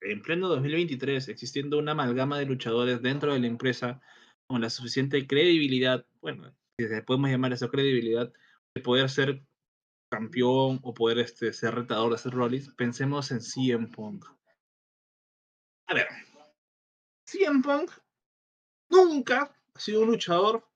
[0.02, 4.02] en pleno 2023, existiendo una amalgama de luchadores dentro de la empresa
[4.46, 8.30] con la suficiente credibilidad, bueno, si podemos llamar eso credibilidad,
[8.74, 9.47] de poder ser
[10.08, 14.24] campeón o poder este, ser retador de ser Rollins, pensemos en CM Punk.
[15.86, 16.08] A ver,
[17.26, 17.90] CM Punk
[18.90, 20.66] nunca ha sido un luchador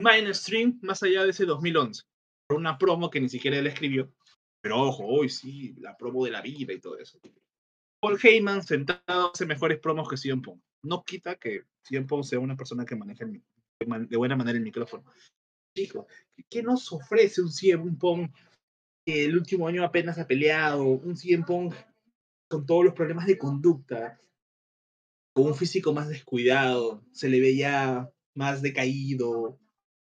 [0.00, 2.02] mainstream más allá de ese 2011.
[2.46, 4.12] Por una promo que ni siquiera él escribió.
[4.60, 7.18] Pero ojo, hoy sí, la promo de la vida y todo eso.
[8.00, 10.62] Paul Heyman sentado hace mejores promos que CM Punk.
[10.82, 15.04] No quita que CM Punk sea una persona que maneja de buena manera el micrófono.
[15.76, 16.06] Chicos,
[16.48, 18.34] ¿qué nos ofrece un CM Punk
[19.04, 20.84] que el último año apenas ha peleado?
[20.84, 21.74] Un CM Punk
[22.48, 24.20] con todos los problemas de conducta,
[25.34, 29.58] con un físico más descuidado, se le veía más decaído,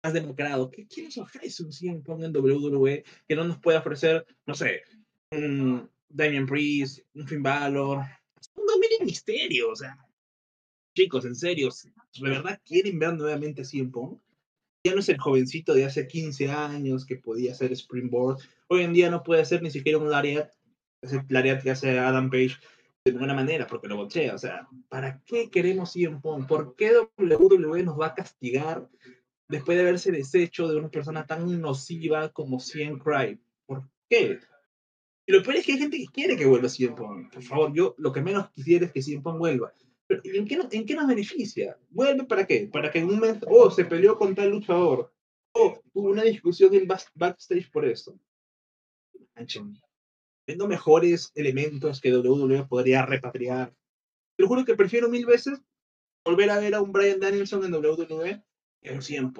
[0.03, 0.71] más demacrado.
[0.71, 4.55] ¿Qué, ¿Qué, nos ofrece un CM Punk en WWE que no nos puede ofrecer, no
[4.55, 4.83] sé,
[5.31, 7.99] un Damian Priest, un Finn Balor,
[8.55, 9.71] un Dominic Misterio?
[9.71, 9.97] O sea,
[10.97, 11.71] chicos, en serio,
[12.21, 14.21] ¿de verdad quieren ver nuevamente a CM Punk?
[14.85, 18.39] Ya no es el jovencito de hace 15 años que podía hacer Springboard.
[18.67, 20.51] Hoy en día no puede hacer ni siquiera un Lariat,
[21.01, 22.57] ese Lariat que hace Adam Page
[23.05, 24.35] de buena manera, porque lo bochea.
[24.35, 26.49] O sea, ¿para qué queremos CM Punk?
[26.49, 28.89] ¿Por qué WWE nos va a castigar
[29.49, 33.41] después de haberse deshecho de una persona tan nociva como CM Cry?
[33.67, 34.41] ¿Por qué?
[35.27, 37.33] Y lo peor es que hay gente que quiere que vuelva CM Punk.
[37.33, 39.73] Por favor, yo lo que menos quisiera es que CM Punk vuelva.
[40.21, 41.79] Pero ¿en qué, ¿en qué nos beneficia?
[41.89, 42.69] ¿Vuelve para qué?
[42.71, 45.11] Para que en un mes, oh, se peleó con tal luchador.
[45.55, 48.19] Oh, hubo una discusión en backstage por esto.
[50.45, 53.75] Tengo mejores elementos que WWE podría repatriar.
[54.37, 55.63] Te juro que prefiero mil veces
[56.25, 58.43] volver a ver a un Brian Danielson en WWE
[58.83, 59.33] que un CM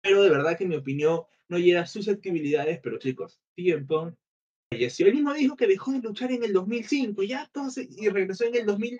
[0.00, 4.14] Pero de verdad que en mi opinión no llega susceptibilidades, pero chicos, CM Punk
[4.74, 5.06] falleció.
[5.06, 8.56] Él mismo dijo que dejó de luchar en el 2005, ya entonces, y regresó en
[8.56, 8.98] el 2000,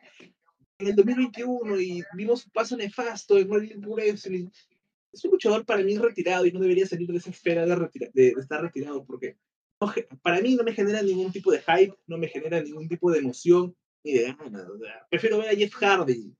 [0.78, 4.48] en el 2021 y vimos su paso nefasto en World Wrestling.
[5.12, 8.28] Es un luchador para mí retirado y no debería salir de esa esfera de, de
[8.30, 9.36] estar retirado porque
[10.22, 13.18] para mí no me genera ningún tipo de hype, no me genera ningún tipo de
[13.18, 14.66] emoción ni de ganas.
[15.10, 16.34] prefiero ver a Jeff Hardy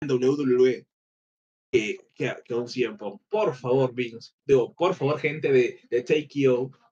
[0.00, 0.86] en WWE
[1.72, 2.96] que, que, a un CM
[3.28, 4.32] Por favor, Vince.
[4.44, 6.28] Digo, por favor, gente de, de Take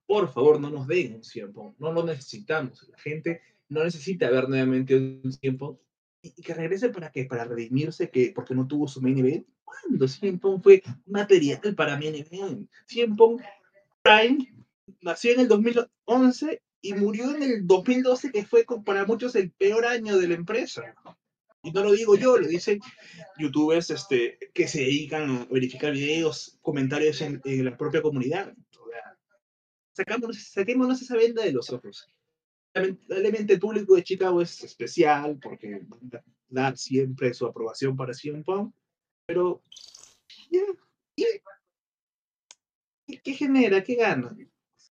[0.07, 2.89] por favor, no nos den un CM No lo necesitamos.
[2.91, 5.81] La gente no necesita ver nuevamente un tiempo
[6.23, 7.25] y, que regrese para qué?
[7.25, 9.47] Para redimirse que porque no tuvo su main event.
[9.65, 12.71] ¿Cuándo CM fue material para main event?
[12.87, 13.17] CM
[14.03, 14.53] Prime
[15.01, 19.87] nació en el 2011 y murió en el 2012, que fue para muchos el peor
[19.87, 20.95] año de la empresa.
[21.63, 22.79] Y no lo digo yo, lo dicen
[23.39, 28.53] youtubers este, que se dedican a verificar videos, comentarios en, la propia comunidad.
[29.95, 32.09] O sacámonos, saquémonos esa venda de los ojos.
[32.75, 35.87] Lamentablemente el público de Chicago es especial porque
[36.49, 38.75] da siempre su aprobación para CM Punk,
[39.25, 39.63] pero
[43.23, 43.85] ¿qué genera?
[43.85, 44.37] ¿Qué gana?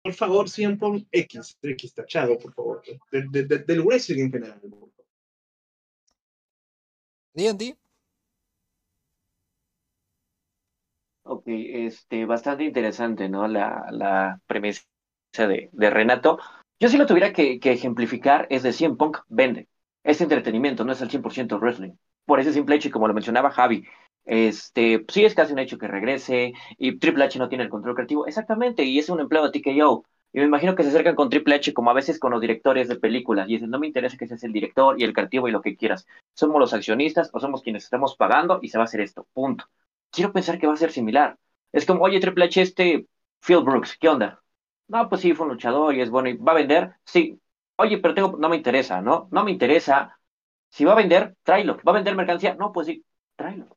[0.02, 2.82] por favor, siempre X, X tachado, por favor,
[3.12, 4.60] del wrestling en general.
[7.34, 7.76] D&D.
[11.30, 13.46] Ok, este, bastante interesante, ¿no?
[13.48, 14.82] La, la premisa
[15.36, 16.38] de, de, Renato.
[16.80, 19.68] Yo si lo tuviera que, ejemplificar es de 100 Punk vende.
[20.04, 21.92] Es entretenimiento, no es al 100% wrestling.
[22.24, 23.84] Por ese simple hecho, como lo mencionaba Javi,
[24.24, 27.94] este, sí es casi un hecho que regrese y Triple H no tiene el control
[27.94, 28.26] creativo.
[28.26, 30.04] Exactamente, y es un empleado de TKO.
[30.32, 32.88] Y me imagino que se acercan con Triple H como a veces con los directores
[32.88, 35.52] de películas y dicen, no me interesa que seas el director y el creativo y
[35.52, 36.06] lo que quieras.
[36.34, 39.26] Somos los accionistas o somos quienes estamos pagando y se va a hacer esto.
[39.34, 39.66] Punto.
[40.10, 41.38] Quiero pensar que va a ser similar.
[41.72, 43.06] Es como, oye, Triple H, este
[43.40, 44.42] Phil Brooks, ¿qué onda?
[44.88, 46.94] No, pues sí, fue un luchador y es bueno y va a vender.
[47.04, 47.40] Sí.
[47.76, 49.28] Oye, pero tengo, no me interesa, ¿no?
[49.30, 50.18] No me interesa.
[50.70, 51.78] Si va a vender, tráelo.
[51.86, 52.54] ¿Va a vender mercancía?
[52.54, 53.04] No, pues sí,
[53.36, 53.68] tráelo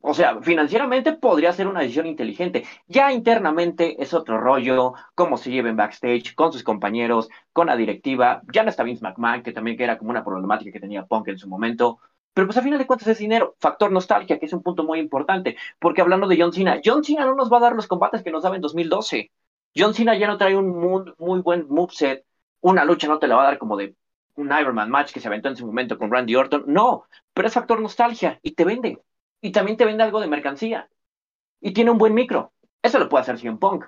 [0.00, 2.64] O sea, financieramente podría ser una decisión inteligente.
[2.86, 8.42] Ya internamente es otro rollo, cómo se lleven backstage, con sus compañeros, con la directiva.
[8.52, 11.38] Ya no está Vince McMahon, que también era como una problemática que tenía Punk en
[11.38, 12.00] su momento.
[12.38, 13.56] Pero pues a final de cuentas es dinero.
[13.58, 15.56] Factor nostalgia, que es un punto muy importante.
[15.80, 18.30] Porque hablando de John Cena, John Cena no nos va a dar los combates que
[18.30, 19.32] nos daba en 2012.
[19.76, 22.24] John Cena ya no trae un muy, muy buen moveset.
[22.60, 23.96] Una lucha no te la va a dar como de
[24.36, 26.62] un Ironman match que se aventó en su momento con Randy Orton.
[26.68, 29.02] No, pero es factor nostalgia y te vende
[29.40, 30.88] y también te vende algo de mercancía.
[31.60, 32.52] Y tiene un buen micro.
[32.82, 33.84] Eso lo puede hacer CM Punk.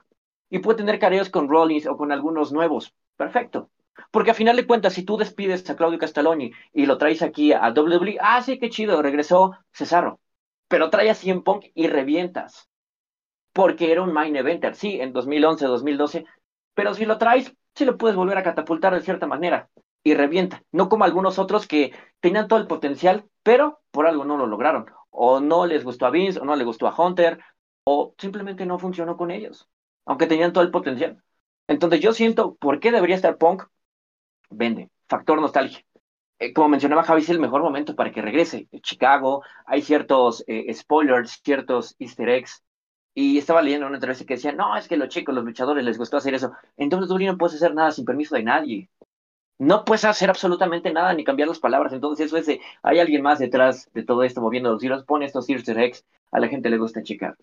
[0.49, 2.93] Y puede tener careos con Rollins o con algunos nuevos.
[3.17, 3.71] Perfecto.
[4.11, 7.53] Porque a final de cuentas, si tú despides a Claudio Castelloni y lo traes aquí
[7.53, 10.21] a WWE, ah, sí, qué chido, regresó Cesaro.
[10.69, 12.69] Pero trae a CM Punk y revientas.
[13.53, 16.25] Porque era un main eventer, sí, en 2011, 2012.
[16.75, 19.69] Pero si lo traes, sí lo puedes volver a catapultar de cierta manera.
[20.03, 20.63] Y revienta.
[20.73, 24.87] No como algunos otros que tenían todo el potencial, pero por algo no lo lograron
[25.11, 27.41] o no les gustó a Vince, o no le gustó a Hunter,
[27.85, 29.69] o simplemente no funcionó con ellos,
[30.07, 31.23] aunque tenían todo el potencial.
[31.67, 33.65] Entonces yo siento, ¿por qué debería estar Punk?
[34.51, 35.85] Vende, factor nostalgia.
[36.39, 38.69] Eh, como mencionaba Javi, es el mejor momento para que regrese.
[38.83, 42.63] Chicago, hay ciertos eh, spoilers, ciertos easter eggs.
[43.15, 45.99] Y estaba leyendo una entrevista que decía, no, es que los chicos, los luchadores les
[45.99, 46.53] gustó hacer eso.
[46.77, 48.91] Entonces tú no puedes hacer nada sin permiso de nadie
[49.61, 51.93] no puedes hacer absolutamente nada ni cambiar las palabras.
[51.93, 55.27] Entonces, eso es de, hay alguien más detrás de todo esto moviendo los hilos, pone
[55.27, 57.37] estos Easter eggs, a la gente le gusta checar.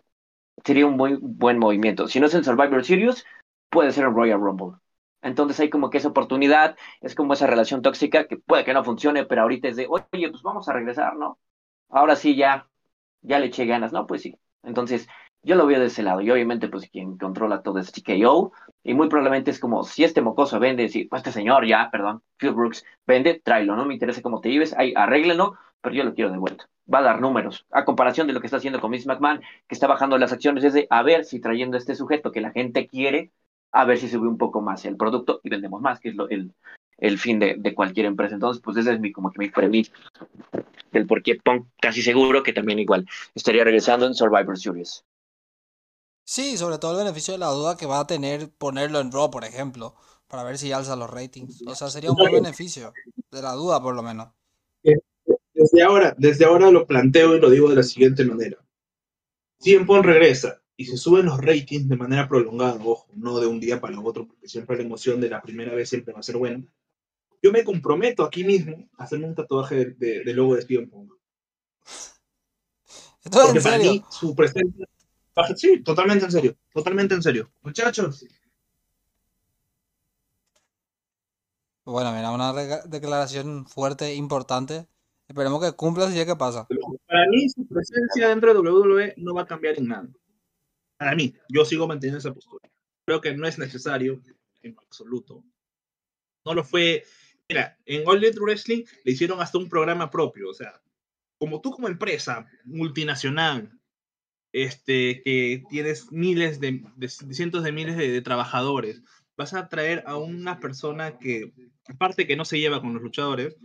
[0.65, 2.07] Sería un muy buen movimiento.
[2.07, 3.23] Si no es en Survivor Series,
[3.69, 4.79] puede ser en Royal Rumble.
[5.27, 8.83] Entonces hay como que esa oportunidad, es como esa relación tóxica que puede que no
[8.83, 11.37] funcione, pero ahorita es de, oye, pues vamos a regresar, ¿no?
[11.89, 12.67] Ahora sí ya,
[13.21, 14.07] ya le eché ganas, ¿no?
[14.07, 14.35] Pues sí.
[14.63, 15.07] Entonces,
[15.43, 16.21] yo lo veo de ese lado.
[16.21, 18.51] Y obviamente, pues quien controla todo es TKO.
[18.83, 22.23] Y muy probablemente es como, si este mocoso vende, si pues, este señor ya, perdón,
[22.37, 26.13] Phil Brooks, vende, tráelo, no me interesa cómo te lleves, ahí arréglenlo, pero yo lo
[26.13, 26.69] quiero de vuelta.
[26.93, 27.65] Va a dar números.
[27.71, 30.63] A comparación de lo que está haciendo con Miss McMahon, que está bajando las acciones,
[30.63, 33.31] es de a ver si trayendo este sujeto que la gente quiere,
[33.71, 36.29] a ver si sube un poco más el producto y vendemos más, que es lo,
[36.29, 36.53] el,
[36.97, 38.35] el fin de, de, cualquier empresa.
[38.35, 39.91] Entonces, pues ese es mi, como que mi premisa
[40.91, 43.05] del por qué Punk casi seguro que también igual
[43.35, 45.03] estaría regresando en Survivor Series.
[46.25, 49.31] Sí, sobre todo el beneficio de la duda que va a tener ponerlo en Raw,
[49.31, 49.95] por ejemplo,
[50.27, 51.63] para ver si alza los ratings.
[51.67, 52.91] O sea, sería un buen beneficio
[53.31, 54.29] de la duda, por lo menos.
[55.53, 58.57] Desde ahora, desde ahora lo planteo y lo digo de la siguiente manera.
[59.59, 63.47] Si en Pon regresa y se suben los ratings de manera prolongada, ojo, no de
[63.47, 66.23] un día para otro, porque siempre la emoción de la primera vez siempre va a
[66.23, 66.63] ser buena.
[67.41, 71.09] Yo me comprometo aquí mismo a hacerme un tatuaje de, de, logo de Steven Pong.
[73.23, 74.87] Porque para mí su presencia
[75.55, 77.51] Sí, totalmente en serio, totalmente en serio.
[77.61, 78.25] Muchachos.
[81.85, 82.53] Bueno, mira, una
[82.85, 84.87] declaración fuerte, importante.
[85.27, 86.67] Esperemos que cumpla si es que pasa.
[87.07, 90.09] Para mí, su presencia dentro de WWE no va a cambiar en nada.
[90.97, 92.69] Para mí, yo sigo manteniendo esa postura.
[93.05, 94.21] Creo que no es necesario
[94.61, 95.43] en absoluto.
[96.45, 97.03] No lo fue.
[97.49, 100.49] Mira, en All Elite Wrestling le hicieron hasta un programa propio.
[100.49, 100.81] O sea,
[101.37, 103.71] como tú como empresa multinacional
[104.51, 109.03] este, que tienes miles de, cientos de miles de, trabajadores,
[109.37, 111.53] vas a traer a una persona que,
[111.87, 113.55] aparte que no se lleva con los luchadores,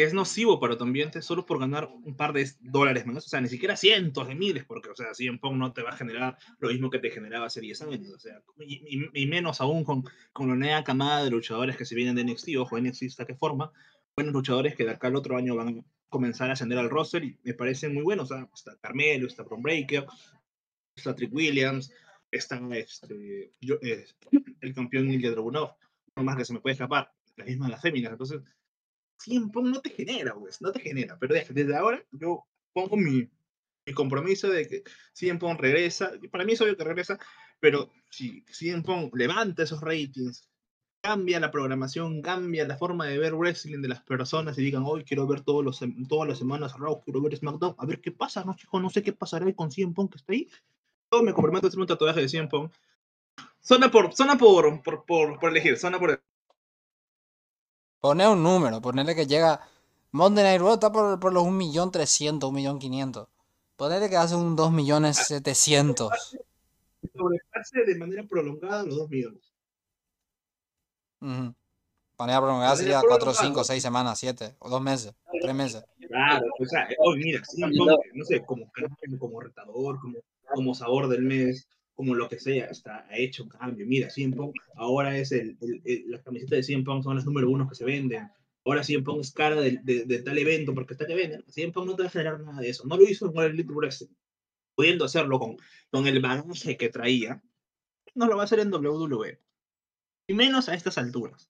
[0.00, 3.28] que es nocivo para tu ambiente solo por ganar un par de dólares menos, o
[3.28, 5.96] sea, ni siquiera cientos de miles, porque, o sea, en Pong no te va a
[5.96, 10.04] generar lo mismo que te generaba hace 10 años, o sea, y, menos aún con,
[10.32, 13.34] con la nueva camada de luchadores que se vienen de NXT, ojo, NXT está que
[13.34, 13.72] forma,
[14.16, 17.22] buenos luchadores que de acá al otro año van a comenzar a ascender al roster
[17.22, 18.30] y me parecen muy buenos.
[18.30, 20.06] O sea, está Carmelo, está Bron Breaker,
[20.96, 21.92] está Trick Williams,
[22.30, 24.06] está este, yo, eh,
[24.62, 25.74] el campeón Ilya Dragunov,
[26.16, 28.12] no más que se me puede escapar, la misma de las féminas.
[28.12, 28.40] Entonces,
[29.20, 31.18] siempre no te genera, pues, no te genera.
[31.18, 33.28] Pero desde ahora yo pongo mi,
[33.86, 36.12] mi compromiso de que CM Punk regresa.
[36.30, 37.18] Para mí es obvio que regresa,
[37.60, 40.48] pero si CM Punk levanta esos ratings,
[41.02, 45.04] cambia la programación, cambia la forma de ver wrestling de las personas y digan, hoy
[45.04, 48.44] quiero ver todos los, todas las semanas Raw, quiero ver SmackDown, a ver qué pasa,
[48.44, 50.48] no chico, no sé qué pasará con CM Punk que está ahí.
[51.12, 52.72] Yo me comprometo a hacer un tatuaje de CM Punk.
[53.60, 56.22] Zona por, zona por, por, por, por elegir, zona por...
[58.00, 59.60] Poner un número, ponerle que llega...
[60.12, 63.28] Monday Night Raw está por, por los 1.300.000, 1.500.000.
[63.76, 66.40] Ponerle que hace un 2.700.000.
[67.14, 69.52] Sobrepase de manera prolongada los 2 millones.
[71.20, 71.54] Uh -huh.
[72.16, 75.84] prolongada sería 4, 5, 6 semanas, 7 o 2 meses, 3 meses.
[76.08, 77.40] Claro, o sea, hoy mira,
[78.14, 78.70] no sé, como,
[79.18, 80.18] como retador, como,
[80.52, 81.68] como sabor del mes,
[82.00, 83.84] como lo que sea, está ha hecho cambio.
[83.86, 87.68] Mira, Pong ahora es el, el, las camisetas de Cien Pong son las número uno
[87.68, 88.26] que se venden.
[88.64, 91.44] Ahora Cien Pong es cara de, de, de, tal evento porque está que venden.
[91.74, 92.86] Pong no te va a generar nada de eso.
[92.86, 94.14] No lo hizo en el Elite Wrestling.
[94.74, 95.58] pudiendo hacerlo con,
[95.90, 97.42] con el bagaje que traía,
[98.14, 99.38] no lo va a hacer en WWE.
[100.26, 101.49] Y menos a estas alturas.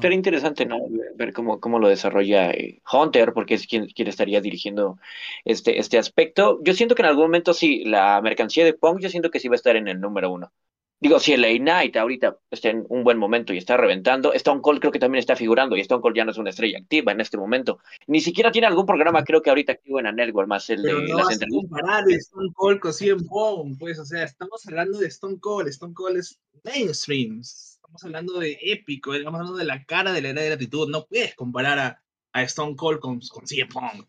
[0.00, 0.78] Sería interesante, ¿no?
[1.16, 4.98] Ver cómo, cómo lo desarrolla eh, Hunter, porque es quien, quien estaría dirigiendo
[5.44, 6.60] este, este aspecto.
[6.62, 9.48] Yo siento que en algún momento sí, la mercancía de Punk, yo siento que sí
[9.48, 10.52] va a estar en el número uno.
[11.00, 14.80] Digo, si el Knight ahorita está en un buen momento y está reventando, Stone Cold
[14.80, 17.20] creo que también está figurando y Stone Cold ya no es una estrella activa en
[17.20, 17.80] este momento.
[18.06, 21.00] Ni siquiera tiene algún programa, creo que ahorita activo en la Network, más el Pero
[21.00, 21.68] de no las vas a entrevistas.
[21.68, 25.68] comparar Stone Cold con CM Punk, pues, o sea, estamos hablando de Stone Cold.
[25.68, 27.42] Stone Cold es mainstream.
[27.84, 30.88] Estamos hablando de épico, estamos hablando de la cara de la era de gratitud.
[30.88, 34.08] No puedes comparar a, a Stone Cold con, con CM Punk.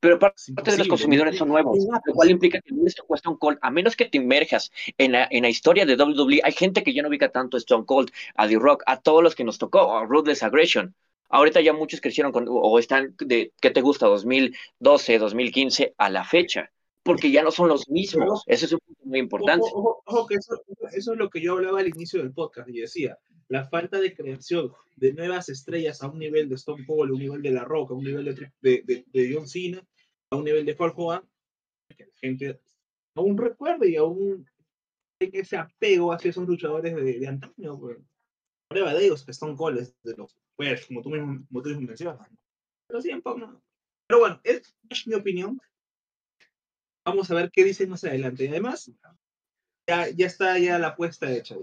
[0.00, 1.76] Pero parte de los consumidores son nuevos,
[2.06, 5.28] lo cual implica que no es Stone Cold, a menos que te inmerjas en la,
[5.30, 8.10] en la historia de WWE, hay gente que ya no ubica tanto a Stone Cold,
[8.34, 10.94] a The Rock, a todos los que nos tocó, a Ruthless Aggression.
[11.28, 14.06] Ahorita ya muchos crecieron con, o están de, ¿qué te gusta?
[14.06, 16.72] 2012, 2015 a la fecha,
[17.02, 18.42] porque ya no son los mismos.
[18.46, 19.66] Ese es un punto muy importante.
[19.72, 22.68] Ojo, ojo, ojo, que eso, eso es lo que yo hablaba al inicio del podcast
[22.68, 27.10] y decía, la falta de creación de nuevas estrellas a un nivel de Stone Cold,
[27.10, 29.84] a un nivel de La Roca, a un nivel de, de, de, de John Cena,
[30.30, 31.22] a un nivel de Hulk Hogan,
[31.96, 32.60] que la gente
[33.16, 34.46] aún recuerde y aún
[35.18, 37.78] tenga ese apego hacia esos luchadores de, de antaño.
[37.78, 37.98] Pues.
[38.68, 41.70] Prueba de ellos, que Stone Cold es de los pues, como tú mismo, como tú
[41.70, 42.28] mismo mencionas.
[42.86, 43.62] Pero sí, ¿no?
[44.06, 45.60] Pero bueno, es, es mi opinión.
[47.04, 48.44] Vamos a ver qué dicen más adelante.
[48.44, 48.90] Y además,
[49.86, 51.56] ya, está ya la apuesta hecha.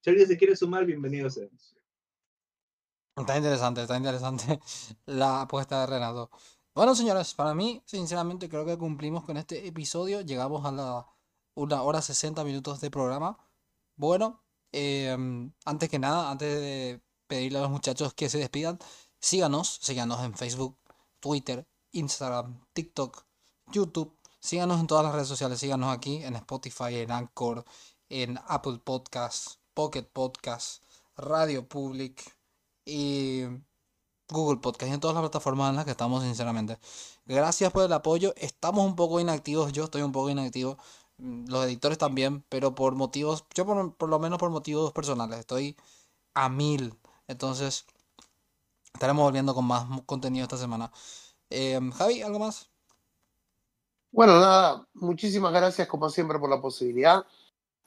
[0.00, 1.28] Si alguien se quiere sumar, bienvenido.
[1.28, 4.60] Está interesante, está interesante
[5.06, 6.30] la apuesta de Renato.
[6.74, 10.22] Bueno, señores, para mí, sinceramente, creo que cumplimos con este episodio.
[10.22, 11.06] Llegamos a la
[11.54, 13.36] una hora 60 minutos de programa.
[13.96, 14.42] Bueno,
[14.72, 18.78] em, antes que nada, antes de pedirle a los muchachos que se despidan,
[19.20, 20.78] síganos, síganos en Facebook,
[21.20, 23.26] Twitter, Instagram, TikTok,
[23.72, 24.16] YouTube.
[24.42, 27.64] Síganos en todas las redes sociales, síganos aquí en Spotify, en Anchor,
[28.08, 30.82] en Apple Podcasts, Pocket Podcasts,
[31.16, 32.20] Radio Public
[32.84, 33.44] y
[34.28, 36.78] Google Podcast y en todas las plataformas en las que estamos, sinceramente.
[37.24, 38.34] Gracias por el apoyo.
[38.36, 40.76] Estamos un poco inactivos, yo estoy un poco inactivo.
[41.18, 45.76] mm, Los editores también, pero por motivos, yo por, lo menos por motivos personales, estoy
[46.34, 46.98] a mil.
[47.28, 47.86] Entonces,
[48.94, 50.90] estaremos volviendo con más contenido esta semana.
[51.50, 52.71] Em, Javi, ¿algo más?
[54.12, 57.24] Bueno, nada, muchísimas gracias como siempre por la posibilidad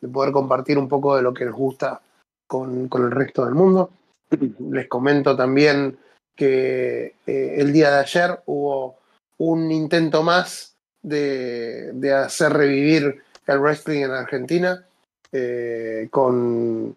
[0.02, 2.02] de poder compartir un poco de lo que nos gusta
[2.48, 3.92] con, con el resto del mundo.
[4.72, 5.98] Les comento también
[6.36, 8.98] que eh, el día de ayer hubo
[9.38, 14.84] un intento más de, de hacer revivir el wrestling en Argentina
[15.32, 16.96] eh, con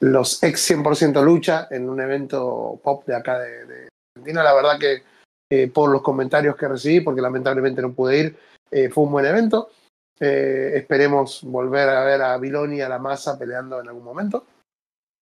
[0.00, 4.42] los ex 100% lucha en un evento pop de acá de, de Argentina.
[4.42, 5.02] La verdad que
[5.50, 8.36] eh, por los comentarios que recibí, porque lamentablemente no pude ir,
[8.72, 9.70] eh, fue un buen evento.
[10.18, 14.46] Eh, esperemos volver a ver a Biloni y a la masa peleando en algún momento.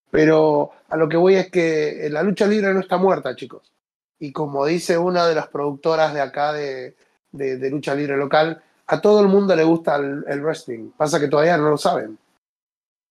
[0.09, 3.73] Pero a lo que voy es que la lucha libre no está muerta, chicos.
[4.19, 6.95] Y como dice una de las productoras de acá de,
[7.31, 10.91] lucha libre local, a todo el mundo le gusta el, wrestling.
[10.91, 12.17] Pasa que todavía no lo saben.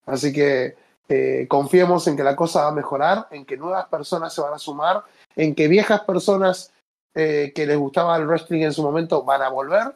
[0.06, 0.76] Así que
[1.08, 4.54] eh, confiemos en que la cosa va a mejorar, en que nuevas personas se van
[4.54, 5.02] a sumar,
[5.34, 6.72] en que viejas personas
[7.14, 9.94] eh, que les gustaba el wrestling en su momento van a volver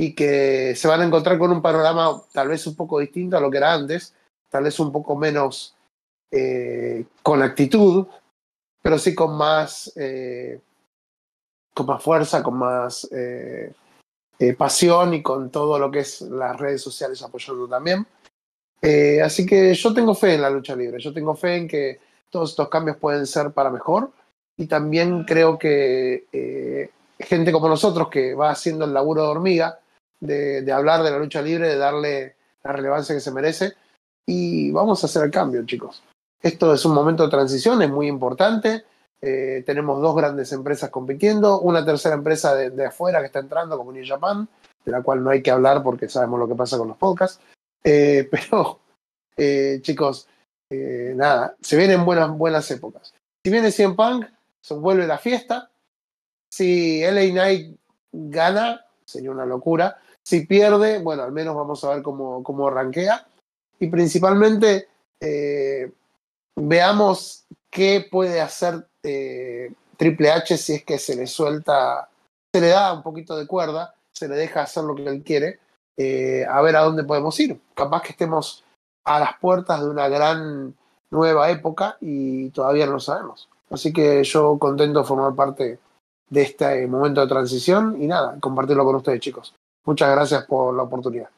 [0.00, 3.40] y que se van a encontrar con un panorama tal vez un poco distinto a
[3.40, 4.14] lo que era antes,
[4.48, 5.76] tal vez un poco menos
[6.30, 8.06] eh, con actitud,
[8.80, 10.58] pero sí con más, eh,
[11.74, 13.74] con más fuerza, con más eh,
[14.38, 18.06] eh, pasión y con todo lo que es las redes sociales apoyando también.
[18.80, 22.00] Eh, así que yo tengo fe en la lucha libre, yo tengo fe en que
[22.30, 24.10] todos estos cambios pueden ser para mejor
[24.56, 29.78] y también creo que eh, gente como nosotros que va haciendo el laburo de hormiga,
[30.20, 33.74] de, de, hablar de la lucha libre, de darle la relevancia que se merece
[34.26, 36.02] y vamos a hacer el cambio, chicos.
[36.42, 38.84] Esto es un momento de transición, es muy importante.
[39.20, 43.76] Eh, tenemos dos grandes empresas compitiendo, una tercera empresa de, de, afuera que está entrando,
[43.76, 44.48] como New Japan,
[44.84, 47.40] de la cual no hay que hablar porque sabemos lo que pasa con los podcasts.
[47.84, 48.80] Eh, pero,
[49.36, 50.28] eh, chicos,
[50.70, 53.12] nada, se vienen buenas, buenas épocas.
[53.44, 54.26] Si viene 100 Punk,
[54.62, 55.70] se vuelve la fiesta.
[56.50, 57.76] Si LA Knight
[58.12, 59.98] gana, sería una locura.
[60.30, 63.26] Si pierde, bueno, al menos vamos a ver cómo, cómo rankea.
[63.80, 64.86] Y principalmente,
[65.20, 65.90] eh,
[66.54, 72.08] veamos qué puede hacer eh, Triple H si es que se le suelta,
[72.54, 75.58] se le da un poquito de cuerda, se le deja hacer lo que él quiere,
[75.96, 77.60] eh, a ver a dónde podemos ir.
[77.74, 78.62] Capaz que estemos
[79.04, 80.76] a las puertas de una gran
[81.10, 83.48] nueva época y todavía no lo sabemos.
[83.68, 85.80] Así que yo contento de formar parte
[86.28, 89.56] de este momento de transición y nada, compartirlo con ustedes, chicos.
[89.84, 91.30] Muchas gracias por la oportunidad.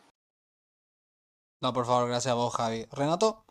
[1.61, 2.86] No, por favor, gracias a vos, Javi.
[2.90, 3.45] Renato.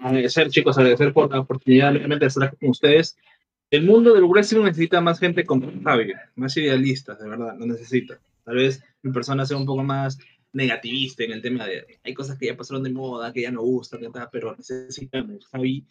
[0.00, 3.16] Agradecer, chicos, agradecer por la oportunidad de estar con ustedes.
[3.70, 8.20] El mundo del wrestling necesita más gente como Javi, más idealistas, de verdad, lo necesita.
[8.44, 10.18] Tal vez mi persona sea un poco más
[10.52, 13.62] negativista en el tema de hay cosas que ya pasaron de moda, que ya no
[13.62, 14.00] gustan,
[14.30, 15.46] pero necesitamos.
[15.46, 15.86] Javi,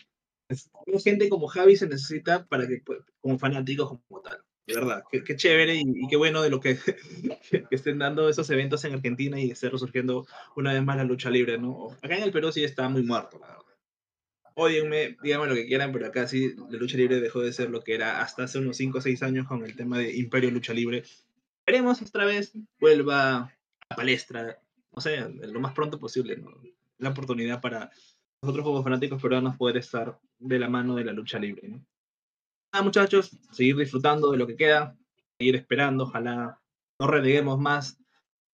[1.04, 4.44] gente como Javi se necesita para que, pues, como fanáticos como tal.
[4.66, 8.84] De verdad, qué, chévere y, qué bueno de lo que, que, estén dando esos eventos
[8.86, 11.90] en Argentina y esté resurgiendo una vez más la lucha libre, ¿no?
[12.02, 13.64] Acá en el Perú sí está muy muerto, la verdad.
[14.56, 17.82] Odienme, díganme lo que quieran, pero acá sí la lucha libre dejó de ser lo
[17.82, 20.74] que era hasta hace unos 5 o 6 años con el tema de Imperio Lucha
[20.74, 21.04] Libre.
[21.66, 23.52] Esperemos otra vez vuelva
[23.90, 24.60] a palestra,
[24.96, 26.52] no sé, lo más pronto posible, ¿no?
[27.00, 27.90] La oportunidad para
[28.44, 31.84] nosotros como fanáticos peruanos poder estar de la mano de la lucha libre, ¿no?
[32.74, 34.98] Nada, muchachos, seguir disfrutando de lo que queda,
[35.38, 36.60] seguir esperando, ojalá
[37.00, 38.00] no reneguemos más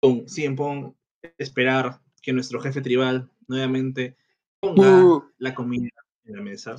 [0.01, 0.95] con CM
[1.37, 4.17] esperar que nuestro jefe tribal nuevamente
[4.59, 5.23] ponga uh.
[5.37, 5.91] la comida
[6.25, 6.77] en la mesa.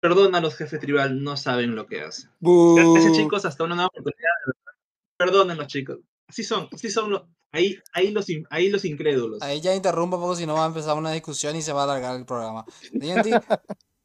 [0.00, 2.30] Los jefes tribal, no saben lo que hacen.
[2.40, 4.30] Gracias chicos, hasta una nueva oportunidad.
[5.18, 5.98] Perdónenlos chicos.
[6.26, 7.22] Así son, así son los,
[7.52, 9.42] ahí, ahí, los, ahí los incrédulos.
[9.42, 11.82] Ahí ya interrumpo un poco, si no va a empezar una discusión y se va
[11.82, 12.64] a alargar el programa.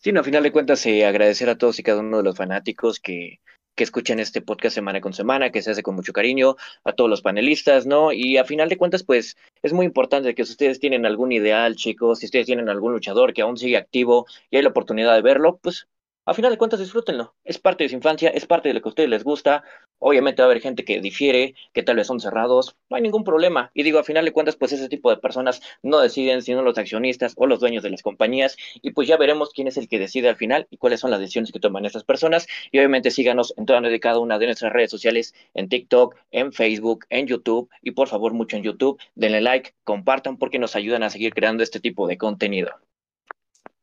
[0.00, 2.36] Sí, no, a final de cuentas, eh, agradecer a todos y cada uno de los
[2.36, 3.40] fanáticos que,
[3.74, 7.10] que escuchen este podcast semana con semana, que se hace con mucho cariño, a todos
[7.10, 8.12] los panelistas, ¿no?
[8.12, 11.74] Y a final de cuentas, pues es muy importante que si ustedes tienen algún ideal,
[11.74, 15.22] chicos, si ustedes tienen algún luchador que aún sigue activo y hay la oportunidad de
[15.22, 15.88] verlo, pues
[16.26, 17.34] a final de cuentas disfrútenlo.
[17.42, 19.64] Es parte de su infancia, es parte de lo que a ustedes les gusta.
[19.98, 23.24] Obviamente va a haber gente que difiere, que tal vez son cerrados, no hay ningún
[23.24, 23.70] problema.
[23.74, 26.78] Y digo, a final de cuentas, pues ese tipo de personas no deciden, sino los
[26.78, 28.56] accionistas o los dueños de las compañías.
[28.82, 31.20] Y pues ya veremos quién es el que decide al final y cuáles son las
[31.20, 32.46] decisiones que toman estas personas.
[32.70, 36.52] Y obviamente síganos en todas y cada una de nuestras redes sociales, en TikTok, en
[36.52, 37.70] Facebook, en YouTube.
[37.82, 39.00] Y por favor, mucho en YouTube.
[39.14, 42.70] Denle like, compartan porque nos ayudan a seguir creando este tipo de contenido.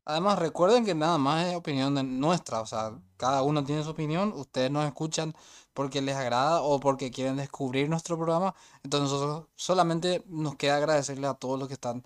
[0.05, 4.33] Además, recuerden que nada más es opinión nuestra, o sea, cada uno tiene su opinión,
[4.35, 5.35] ustedes nos escuchan
[5.73, 8.53] porque les agrada o porque quieren descubrir nuestro programa,
[8.83, 12.03] entonces nosotros solamente nos queda agradecerles a todos los que están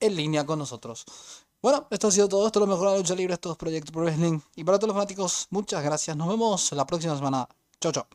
[0.00, 1.04] en línea con nosotros.
[1.62, 3.58] Bueno, esto ha sido todo, esto es lo mejor de la lucha libre, esto es
[3.58, 7.48] Proyecto Pro Wrestling, y para todos los fanáticos, muchas gracias, nos vemos la próxima semana,
[7.80, 8.06] chao chao.